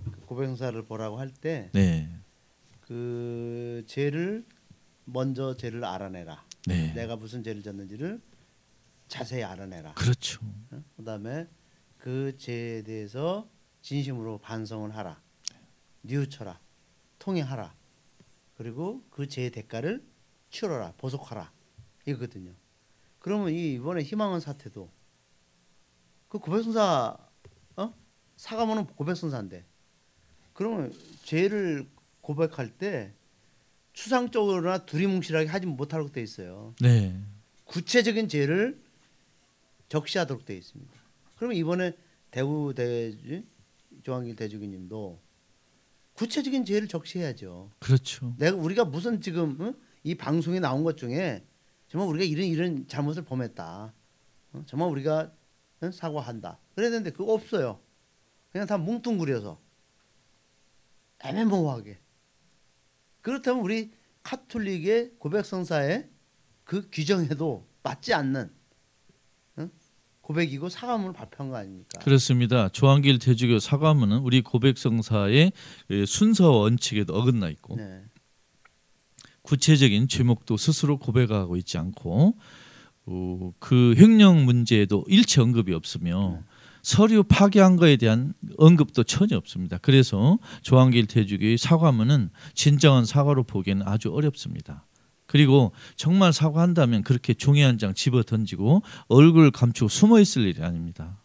[0.05, 1.71] 그 고백사를 보라고 할때그
[2.89, 4.45] 네, 죄를
[5.05, 6.45] 먼저 죄를 알아내라.
[6.67, 8.21] 네, 내가 무슨 죄를 졌는지를
[9.09, 9.95] 자세히 알아내라.
[9.95, 10.41] 그렇죠.
[10.71, 10.83] 어?
[10.97, 11.47] 그다음에
[11.99, 13.49] 그 죄에 대해서
[13.83, 15.21] 진심으로 반성을 하라.
[16.03, 16.59] 뉘우쳐라.
[17.19, 17.75] 통회하라.
[18.57, 20.03] 그리고 그 죄의 대가를
[20.51, 20.95] 치러라.
[20.97, 21.53] 보속하라.
[22.07, 22.53] 이거거든요.
[23.19, 24.91] 그러면 이 이번에 희망원 사태도
[26.33, 27.15] 그 고백성사
[27.77, 27.95] 어
[28.39, 29.67] 사과문은 고백성사인데
[30.55, 30.91] 그러면
[31.25, 31.87] 죄를
[32.23, 33.13] 고백할 때
[33.93, 36.75] 추상적으로나 두리뭉실하게 하지 못하도록 돼 있어요.
[36.81, 37.15] 네.
[37.65, 38.81] 구체적인 죄를
[39.91, 40.91] 적시하도록 돼 있습니다.
[41.37, 41.93] 그러면 이번에
[42.31, 43.43] 대구 대주
[44.03, 45.21] 조한길 대주교님도
[46.15, 47.71] 구체적인 죄를 적시해야죠.
[47.79, 48.35] 그렇죠.
[48.39, 49.75] 내가 우리가 무슨 지금 어?
[50.03, 51.45] 이 방송에 나온 것 중에
[51.89, 53.93] 정말 우리가 이런 이런 잘못을 범했다.
[54.55, 54.63] 어?
[54.65, 55.42] 정말 우리가 어?
[55.91, 56.59] 사과한다.
[56.75, 57.81] 그랬는데 그거 없어요.
[58.53, 59.59] 그냥 다 뭉뚱그려서
[61.25, 61.99] 애매모호하게.
[63.23, 63.93] 그렇다면 우리
[64.23, 66.09] 카톨릭의 고백성사의
[66.65, 68.51] 그 규정에도 맞지 않는
[69.57, 69.69] 어?
[70.21, 72.01] 고백이고 사과문을 발표한 거 아닙니까?
[72.01, 72.69] 그렇습니다.
[72.69, 75.53] 조한길 대주교 사과문은 우리 고백성사의
[75.89, 78.05] 그 순서 원칙에도 어긋나 있고 네.
[79.43, 82.37] 구체적인 죄목도 스스로 고백하고 있지 않고
[83.07, 86.45] 어, 그 횡령 문제에도 일체 언급이 없으며 네.
[86.83, 89.79] 서류 파기한 거에 대한 언급도 전혀 없습니다.
[89.79, 94.87] 그래서 조한길 대주교의 사과문은 진정한 사과로 보기에는 아주 어렵습니다.
[95.27, 101.23] 그리고 정말 사과한다면 그렇게 종이 한 장 집어 던지고 얼굴 감추고 숨어 있을 일이 아닙니다.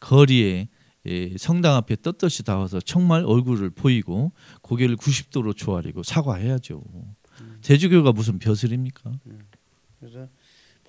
[0.00, 0.68] 거리에
[1.06, 6.82] 예, 성당 앞에 떳떳이 나와서 정말 얼굴을 보이고 고개를 90도로 조아리고 사과해야죠.
[7.62, 9.12] 대주교가 무슨 벼슬입니까?
[9.98, 10.28] 그래서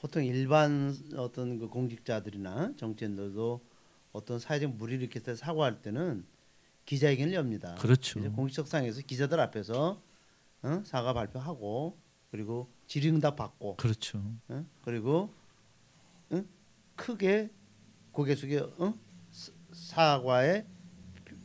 [0.04, 3.62] 보통 일반 어떤 그 공직자들이나 정치인들도
[4.12, 6.26] 어떤 사회적 무리를 일으켰을 때 사과할 때는
[6.86, 7.76] 기자회견을 엽니다.
[7.76, 8.20] 그렇죠.
[8.34, 9.98] 공식석상에서 기자들 앞에서
[10.62, 10.82] 어?
[10.86, 11.98] 사과 발표하고
[12.32, 14.22] 그리고 질의응답 받고 그렇죠.
[14.50, 14.66] 어?
[14.84, 15.34] 그리고
[16.32, 16.44] 어?
[16.98, 17.50] 크게
[18.12, 18.94] 고개 숙여 어?
[19.32, 20.66] 사- 사과에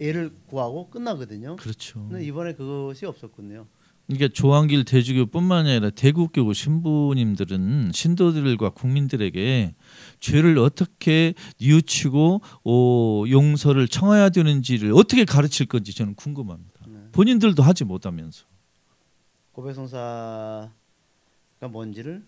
[0.01, 1.55] 애를 구하고 끝나거든요.
[1.55, 2.09] 그렇죠.
[2.09, 3.69] 근데 이번에 그것이 없었군요.
[4.09, 9.75] 그러니까 조한길 대주교뿐만 아니라 대국교구 신부님들은 신도들과 국민들에게
[10.19, 16.87] 죄를 어떻게 뉘우치고 어, 용서를 청해야 되는지를 어떻게 가르칠 건지 저는 궁금합니다.
[16.87, 17.09] 네.
[17.13, 18.47] 본인들도 하지 못하면서
[19.53, 20.71] 고백성사가
[21.71, 22.25] 뭔지를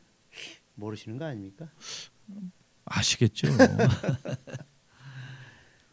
[0.75, 1.71] 모르시는 거 아닙니까?
[2.85, 3.49] 아시겠죠.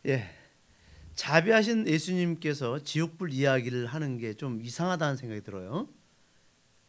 [0.08, 0.37] 예.
[1.18, 5.90] 자비하신 예수님께서 지옥불 이야기를 하는 게 좀 이상하다는 생각이 들어요.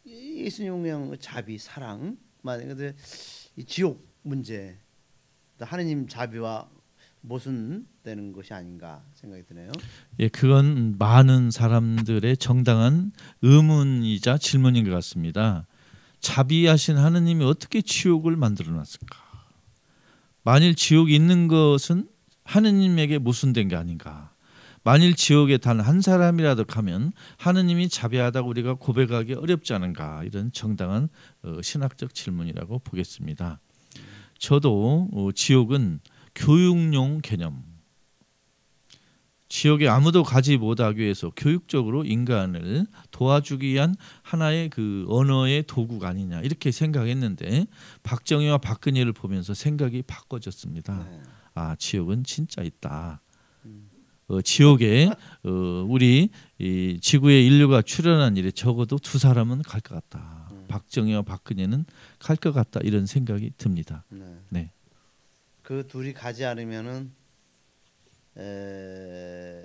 [0.05, 2.95] 이 예수님은 그냥 자비, 사랑만 근데
[3.57, 4.77] 이 지옥 문제,
[5.59, 6.69] 하느님 자비와
[7.21, 9.71] 모순되는 것이 아닌가 생각이 드네요.
[10.19, 13.11] 예, 그건 많은 사람들의 정당한
[13.41, 15.65] 의문이자 질문인 것 같습니다.
[16.21, 19.17] 자비하신 하느님이 어떻게 지옥을 만들어 놨을까?
[20.43, 22.07] 만일 지옥이 있는 것은
[22.49, 24.33] 하느님에게 모순된 게 아닌가?
[24.83, 30.23] 만일 지옥에 단 한 사람이라도 가면 하느님이 자비하다고 우리가 고백하기 어렵지 않은가?
[30.23, 31.09] 이런 정당한
[31.43, 33.59] 어, 신학적 질문이라고 보겠습니다.
[34.39, 35.99] 저도 어, 지옥은
[36.33, 37.61] 교육용 개념,
[39.49, 46.71] 지역에 아무도 가지 못하기 위해서 교육적으로 인간을 도와주기 위한 하나의 그 언어의 도구가 아니냐 이렇게
[46.71, 47.65] 생각했는데
[48.03, 51.05] 박정희와 박근혜를 보면서 생각이 바꿔졌습니다.
[51.09, 51.21] 네.
[51.59, 53.21] 아 지옥은 진짜 있다.
[54.29, 55.09] 어, 지옥에
[55.43, 55.49] 어,
[55.89, 60.49] 우리 이 지구의 인류가 출현한 일에 적어도 두 사람은 갈 것 같다.
[60.69, 61.83] 박정희와 박근혜는
[62.19, 64.05] 갈 것 같다 이런 생각이 듭니다.
[64.09, 64.37] 네.
[64.49, 64.71] 네.
[65.63, 67.11] 그 둘이 가지 않으면은
[68.37, 69.63] 에,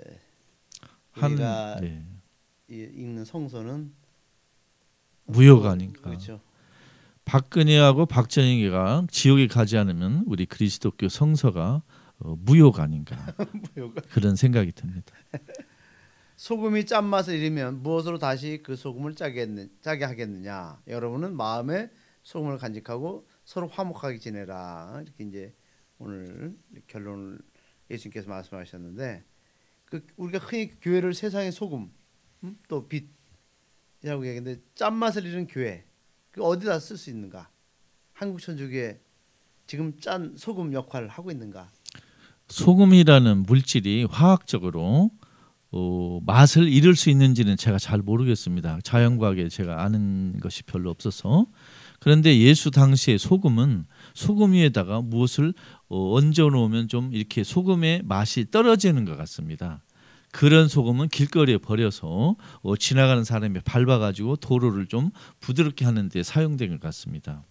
[1.11, 2.03] 한 우리가 네.
[2.69, 3.93] 이- 읽는 성서는
[5.27, 6.01] 무효가 어, 아닌가.
[6.01, 6.41] 그렇죠.
[7.25, 11.81] 박근혜하고 박정희가 지옥에 가지 않으면 우리 그리스도교 성서가
[12.19, 13.17] 어, 무효가 아닌가.
[14.11, 15.13] 그런 생각이 듭니다.
[16.37, 20.81] 소금이 짠맛을 잃으면 무엇으로 다시 그 소금을 짜게, 짜게 하겠느냐?
[20.87, 21.89] 여러분은 마음에
[22.23, 25.01] 소금을 간직하고 서로 화목하게 지내라.
[25.03, 25.55] 이렇게 이제
[25.97, 26.55] 오늘
[26.87, 27.39] 결론을
[27.89, 29.23] 예수님께서 말씀하셨는데
[29.85, 31.91] 그 우리가 흔히 교회를 세상의 소금
[32.43, 32.57] 음?
[32.67, 35.94] 또 빛이라고 얘기하는데 짠맛을 잃은 교회 그
[36.43, 37.49] 어디다 쓸 수 있는가?
[38.13, 38.99] 한국 천주교에
[39.67, 41.69] 지금 짠 소금 역할을 하고 있는가?
[42.47, 45.11] 소금이라는 물질이 화학적으로
[45.71, 48.79] 어, 맛을 잃을 수 있는지는 제가 잘 모르겠습니다.
[48.83, 51.47] 자연과학에 제가 아는 것이 별로 없어서
[51.99, 55.53] 그런데 예수 당시의 소금은 소금 위에다가 무엇을
[55.89, 59.83] 어, 얹어 놓으면 좀 이렇게 소금의 맛이 떨어지는 것 같습니다.
[60.35, 66.81] 그런 소금은 길거리에 버려서 어, 지나가는 사람이 밟아가지고 도로를 좀 부드럽게 하는 데 사용된 것
[66.81, 67.45] 같습니다.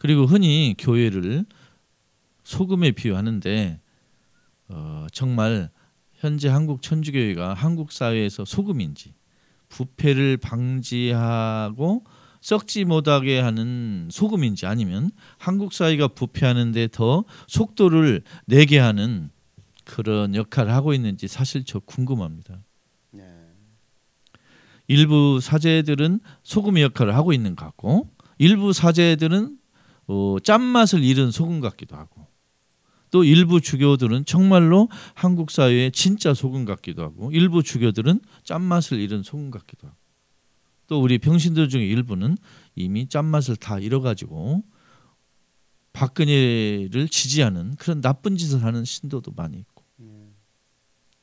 [0.00, 1.44] 그리고 흔히 교회를
[2.42, 3.80] 소금에 비유하는데
[4.66, 5.70] 어, 정말
[6.14, 9.14] 현재 한국 천주교회가 한국 사회에서 소금인지
[9.68, 12.02] 부패를 방지하고
[12.40, 19.30] 썩지 못하게 하는 소금인지 아니면 한국 사회가 부패하는데 더 속도를 내게 하는
[19.88, 22.62] 그런 역할을 하고 있는지 사실 저 궁금합니다.
[23.10, 23.24] 네.
[24.86, 29.58] 일부 사제들은 소금의 역할을 하고 있는 것 같고 일부 사제들은
[30.06, 32.26] 어, 짠맛을 잃은 소금 같기도 하고
[33.10, 39.50] 또 일부 주교들은 정말로 한국 사회의 진짜 소금 같기도 하고 일부 주교들은 짠맛을 잃은 소금
[39.50, 39.96] 같기도 하고
[40.86, 42.36] 또 우리 병신들 중에 일부는
[42.74, 44.62] 이미 짠맛을 다 잃어가지고
[45.94, 49.77] 박근혜를 지지하는 그런 나쁜 짓을 하는 신도도 많이 있고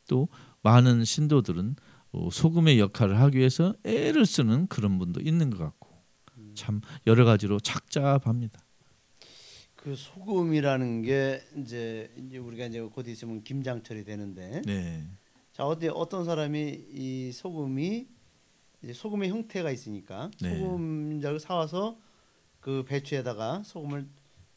[0.07, 0.27] 또
[0.61, 1.75] 많은 신도들은
[2.11, 5.89] 어, 소금의 역할을 하기 위해서 애를 쓰는 그런 분도 있는 것 같고
[6.53, 8.59] 참 여러 가지로 착잡합니다.
[9.75, 15.05] 그 소금이라는 게 이제 이제 우리가 이제 곧 있으면 김장철이 되는데 네,
[15.53, 18.07] 자 어디 어떤 사람이 이 소금이
[18.81, 20.57] 이제 소금의 형태가 있으니까 네.
[20.57, 21.99] 소금장을 사와서
[22.59, 24.07] 그 배추에다가 소금을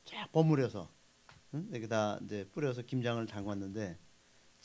[0.06, 0.88] 쫙 버무려서
[1.54, 1.68] 응?
[1.74, 3.98] 여기다 이제 뿌려서 김장을 담갔는데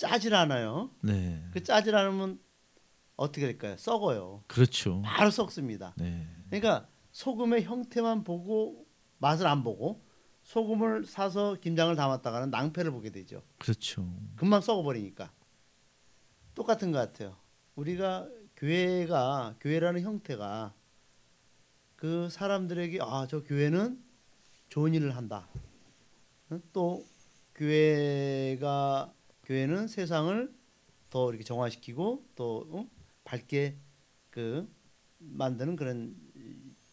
[0.03, 0.89] 짜질 않아요.
[1.01, 2.39] 네, 그 짜질 않으면
[3.15, 3.77] 어떻게 될까요?
[3.77, 4.43] 썩어요.
[4.47, 5.01] 그렇죠.
[5.05, 5.93] 바로 썩습니다.
[5.97, 8.85] 네, 그러니까 소금의 형태만 보고
[9.19, 10.03] 맛을 안 보고
[10.43, 13.41] 소금을 사서 김장을 담았다가는 낭패를 보게 되죠.
[13.59, 14.05] 그렇죠.
[14.35, 15.31] 금방 썩어버리니까
[16.53, 17.37] 똑같은 것 같아요.
[17.75, 18.27] 우리가
[18.57, 20.73] 교회가 교회라는 형태가
[21.95, 24.03] 그 사람들에게 아 저 교회는
[24.67, 25.47] 좋은 일을 한다.
[26.51, 26.61] 응?
[26.73, 27.05] 또
[27.55, 29.13] 교회가
[29.43, 30.53] 교회는 세상을
[31.09, 32.89] 더 이렇게 정화시키고 또 어?
[33.23, 33.77] 밝게
[34.29, 34.67] 그
[35.19, 36.15] 만드는 그런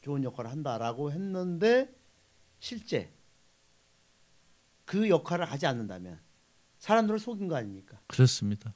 [0.02, 1.94] 좋은 역할을 한다라고 했는데
[2.58, 3.12] 실제
[4.84, 6.20] 그 역할을 하지 않는다면
[6.78, 8.00] 사람들을 속인 거 아닙니까?
[8.06, 8.74] 그렇습니다.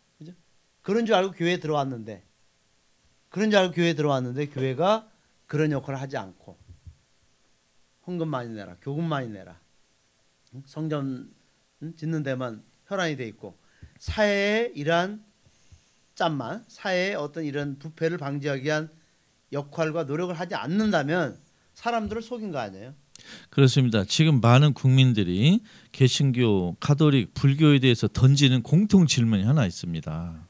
[0.83, 2.23] 그런 줄 알고 교회에 들어왔는데
[3.31, 5.11] 그런 줄 알고 교회에 들어왔는데 교회가
[5.47, 6.59] 그런 역할을 하지 않고
[8.07, 9.59] 헌금 많이 내라 교금 많이 내라
[10.55, 10.63] 응?
[10.67, 11.35] 성전
[11.83, 11.97] 응?
[11.97, 13.57] 짓는 데만 혈안이 돼 있고
[13.99, 15.23] 사회의 이러한
[16.15, 18.89] 짠만 사회의 어떤 이런 부패를 방지하기 위한
[19.53, 21.39] 역할과 노력을 하지 않는다면
[21.75, 22.95] 사람들을 속인 거 아니에요?
[23.51, 24.05] 그렇습니다.
[24.05, 25.61] 지금 많은 국민들이
[25.93, 30.49] 개신교, 카톨릭, 불교에 대해서 던지는 공통 질문이 하나 있습니다.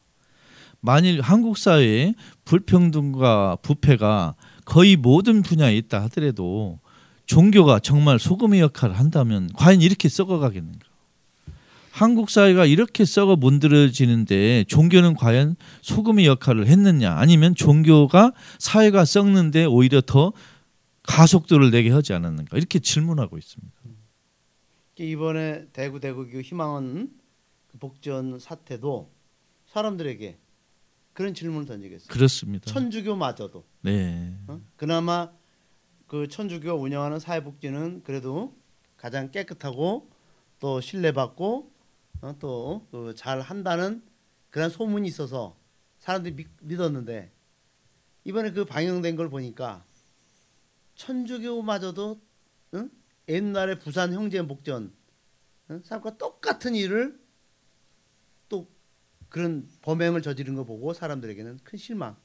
[0.80, 2.14] 만일 한국 사회에
[2.44, 6.78] 불평등과 부패가 거의 모든 분야에 있다 하더라도
[7.26, 10.93] 종교가 정말 소금의 역할을 한다면 과연 이렇게 썩어가겠는가?
[11.94, 17.14] 한국 사회가 이렇게 썩어 문드러지는데 종교는 과연 소금의 역할을 했느냐?
[17.14, 20.32] 아니면 종교가 사회가 썩는데 오히려 더
[21.04, 22.56] 가속도를 내게 하지 않았는가?
[22.56, 23.72] 이렇게 질문하고 있습니다.
[24.98, 27.12] 이번에 대구 대구교 희망원
[27.68, 29.12] 그 복전 사태도
[29.66, 30.36] 사람들에게
[31.12, 32.08] 그런 질문을 던지겠어요.
[32.08, 32.72] 그렇습니다.
[32.72, 34.34] 천주교마저도 네.
[34.48, 34.60] 어?
[34.74, 35.30] 그나마
[36.08, 38.52] 그 천주교가 운영하는 사회복지는 그래도
[38.96, 40.10] 가장 깨끗하고
[40.58, 41.73] 또 신뢰받고
[42.20, 42.36] 어?
[42.90, 44.02] 또잘 한다는
[44.50, 45.56] 그런 소문이 있어서
[45.98, 47.32] 사람들이 믿, 믿었는데
[48.24, 49.84] 이번에 그 방영된 걸 보니까
[50.96, 52.20] 천주교마저도
[52.74, 52.90] 응?
[53.28, 54.92] 옛날에 부산 형제 복전
[55.70, 55.82] 응?
[55.84, 57.18] 사람과 똑같은 일을
[58.48, 58.68] 또
[59.28, 62.16] 그런 범행을 저지른 거 보고 사람들에게는 큰 실망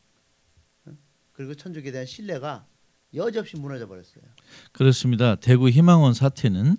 [0.87, 0.97] 응?
[1.33, 2.67] 그리고 천주교에 대한 신뢰가
[3.13, 4.23] 여지없이 무너져 버렸어요.
[4.71, 5.35] 그렇습니다.
[5.35, 6.77] 대구 희망원 사태는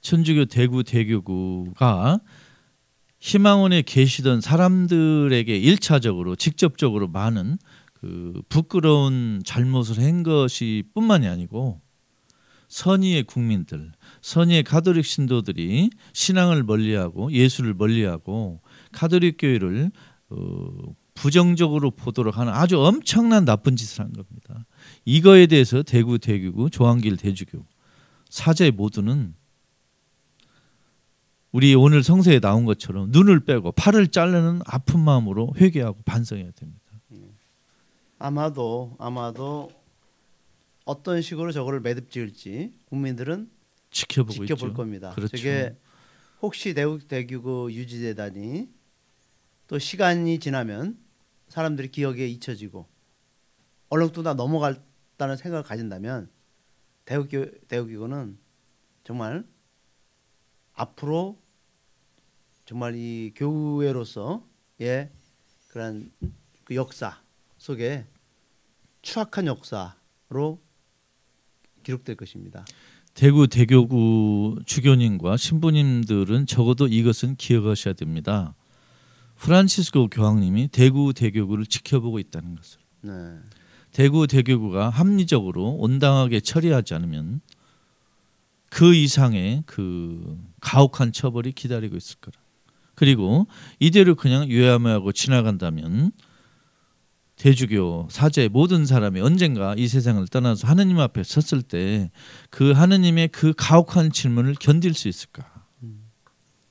[0.00, 2.20] 천주교 대구 대교구가
[3.20, 7.58] 희망원에 계시던 사람들에게 일차적으로 직접적으로 많은
[7.94, 11.80] 그 부끄러운 잘못을 한 것이 뿐만이 아니고
[12.68, 18.60] 선의의 국민들, 선의의 가톨릭 신도들이 신앙을 멀리하고 예수를 멀리하고
[18.92, 19.90] 가톨릭 교회를
[20.30, 20.68] 어,
[21.14, 24.66] 부정적으로 보도록 하는 아주 엄청난 나쁜 짓을 한 겁니다.
[25.04, 27.66] 이거에 대해서 대구 대교구 조한길 대주교
[28.28, 29.34] 사제 모두는
[31.50, 36.84] 우리 오늘 성서에 나온 것처럼 눈을 빼고 팔을 자르는 아픈 마음으로 회개하고 반성해야 됩니다.
[38.18, 39.70] 아마도 아마도
[40.84, 43.48] 어떤 식으로 저거를 매듭 지을지 국민들은
[43.90, 44.74] 지켜보고 지켜볼 있죠.
[44.76, 45.10] 겁니다.
[45.14, 45.36] 그렇죠.
[45.36, 45.76] 저게
[46.42, 48.68] 혹시 대구 대규고 유지되다니
[49.68, 50.98] 또 시간이 지나면
[51.48, 52.86] 사람들이 기억에 잊혀지고
[53.88, 56.28] 얼렁뚱다 넘어갔다는 생각을 가진다면
[57.04, 58.38] 대구교 대구교는
[59.04, 59.44] 정말
[60.78, 61.36] 앞으로
[62.64, 65.10] 정말 이 교회로서의
[65.68, 66.10] 그런
[66.64, 67.20] 그 역사
[67.56, 68.06] 속에
[69.02, 70.60] 추악한 역사로
[71.82, 72.64] 기록될 것입니다.
[73.14, 78.54] 대구 대교구 주교님과 신부님들은 적어도 이것은 기억하셔야 됩니다.
[79.36, 82.80] 프란치스코 교황님이 대구 대교구를 지켜보고 있다는 것을.
[83.00, 83.12] 네.
[83.92, 87.40] 대구 대교구가 합리적으로 온당하게 처리하지 않으면
[88.70, 92.36] 그 이상의 그 가혹한 처벌이 기다리고 있을 거라.
[92.94, 93.46] 그리고
[93.78, 96.12] 이대로 그냥 유야무하고 지나간다면
[97.36, 102.10] 대주교 사제 모든 사람이 언젠가 이 세상을 떠나서 하느님 앞에 섰을 때
[102.50, 105.64] 그 하느님의 그 가혹한 질문을 견딜 수 있을까?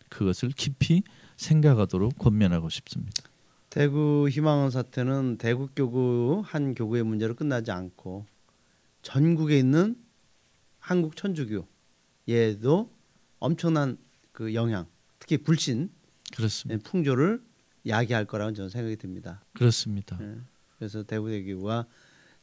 [0.09, 1.03] 그것을 깊이
[1.37, 3.23] 생각하도록 권면하고 싶습니다.
[3.69, 8.25] 대구 희망원 사태는 대구 교구 한 교구의 문제로 끝나지 않고
[9.01, 9.95] 전국에 있는
[10.79, 11.67] 한국 천주교
[12.27, 12.91] 얘도
[13.39, 13.97] 엄청난
[14.31, 14.87] 그 영향,
[15.19, 15.89] 특히 불신
[16.35, 16.89] 그렇습니다.
[16.89, 17.41] 풍조를
[17.87, 19.43] 야기할 거라고 저는 생각이 듭니다.
[19.53, 20.17] 그렇습니다.
[20.21, 20.35] 예.
[20.77, 21.85] 그래서 대구 대교가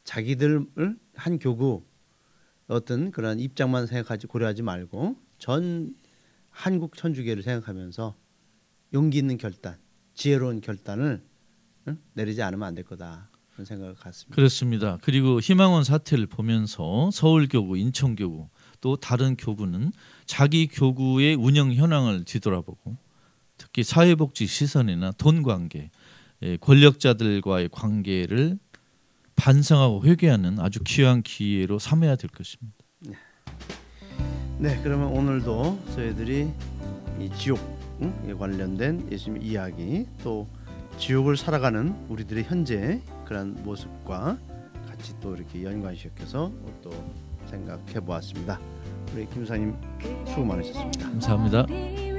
[0.03, 0.67] 자기들을
[1.15, 1.83] 한 교구
[2.67, 5.95] 어떤 그런 입장만 생각하지 고려하지 말고 전
[6.49, 8.15] 한국 천주교를 생각하면서
[8.93, 9.77] 용기 있는 결단,
[10.15, 11.21] 지혜로운 결단을
[11.87, 11.99] 응?
[12.13, 14.35] 내리지 않으면 안 될 거다 그런 생각을 갖습니다.
[14.35, 14.97] 그렇습니다.
[15.01, 18.49] 그리고 희망원 사태를 보면서 서울교구, 인천교구
[18.81, 19.91] 또 다른 교구는
[20.25, 22.97] 자기 교구의 운영 현황을 뒤돌아보고
[23.57, 25.89] 특히 사회복지 시선이나 돈 관계,
[26.41, 28.59] 예, 권력자들과의 관계를
[29.35, 32.77] 반성하고 회개하는 아주 귀한 기회로 삼아야 될 것입니다.
[34.57, 36.49] 네, 그러면 오늘도 저희들이
[37.19, 37.59] 이 지옥
[38.01, 38.13] 응?
[38.27, 40.47] 에 관련된 예수님 이야기 또
[40.97, 44.37] 지옥을 살아가는 우리들의 현재 그런 모습과
[44.87, 46.51] 같이 또 이렇게 연관시켜서
[46.81, 46.91] 또
[47.47, 48.59] 생각해 보았습니다.
[49.13, 49.75] 우리 김사님
[50.27, 51.09] 수고 많으셨습니다.
[51.09, 51.65] 감사합니다.
[51.65, 52.14] 비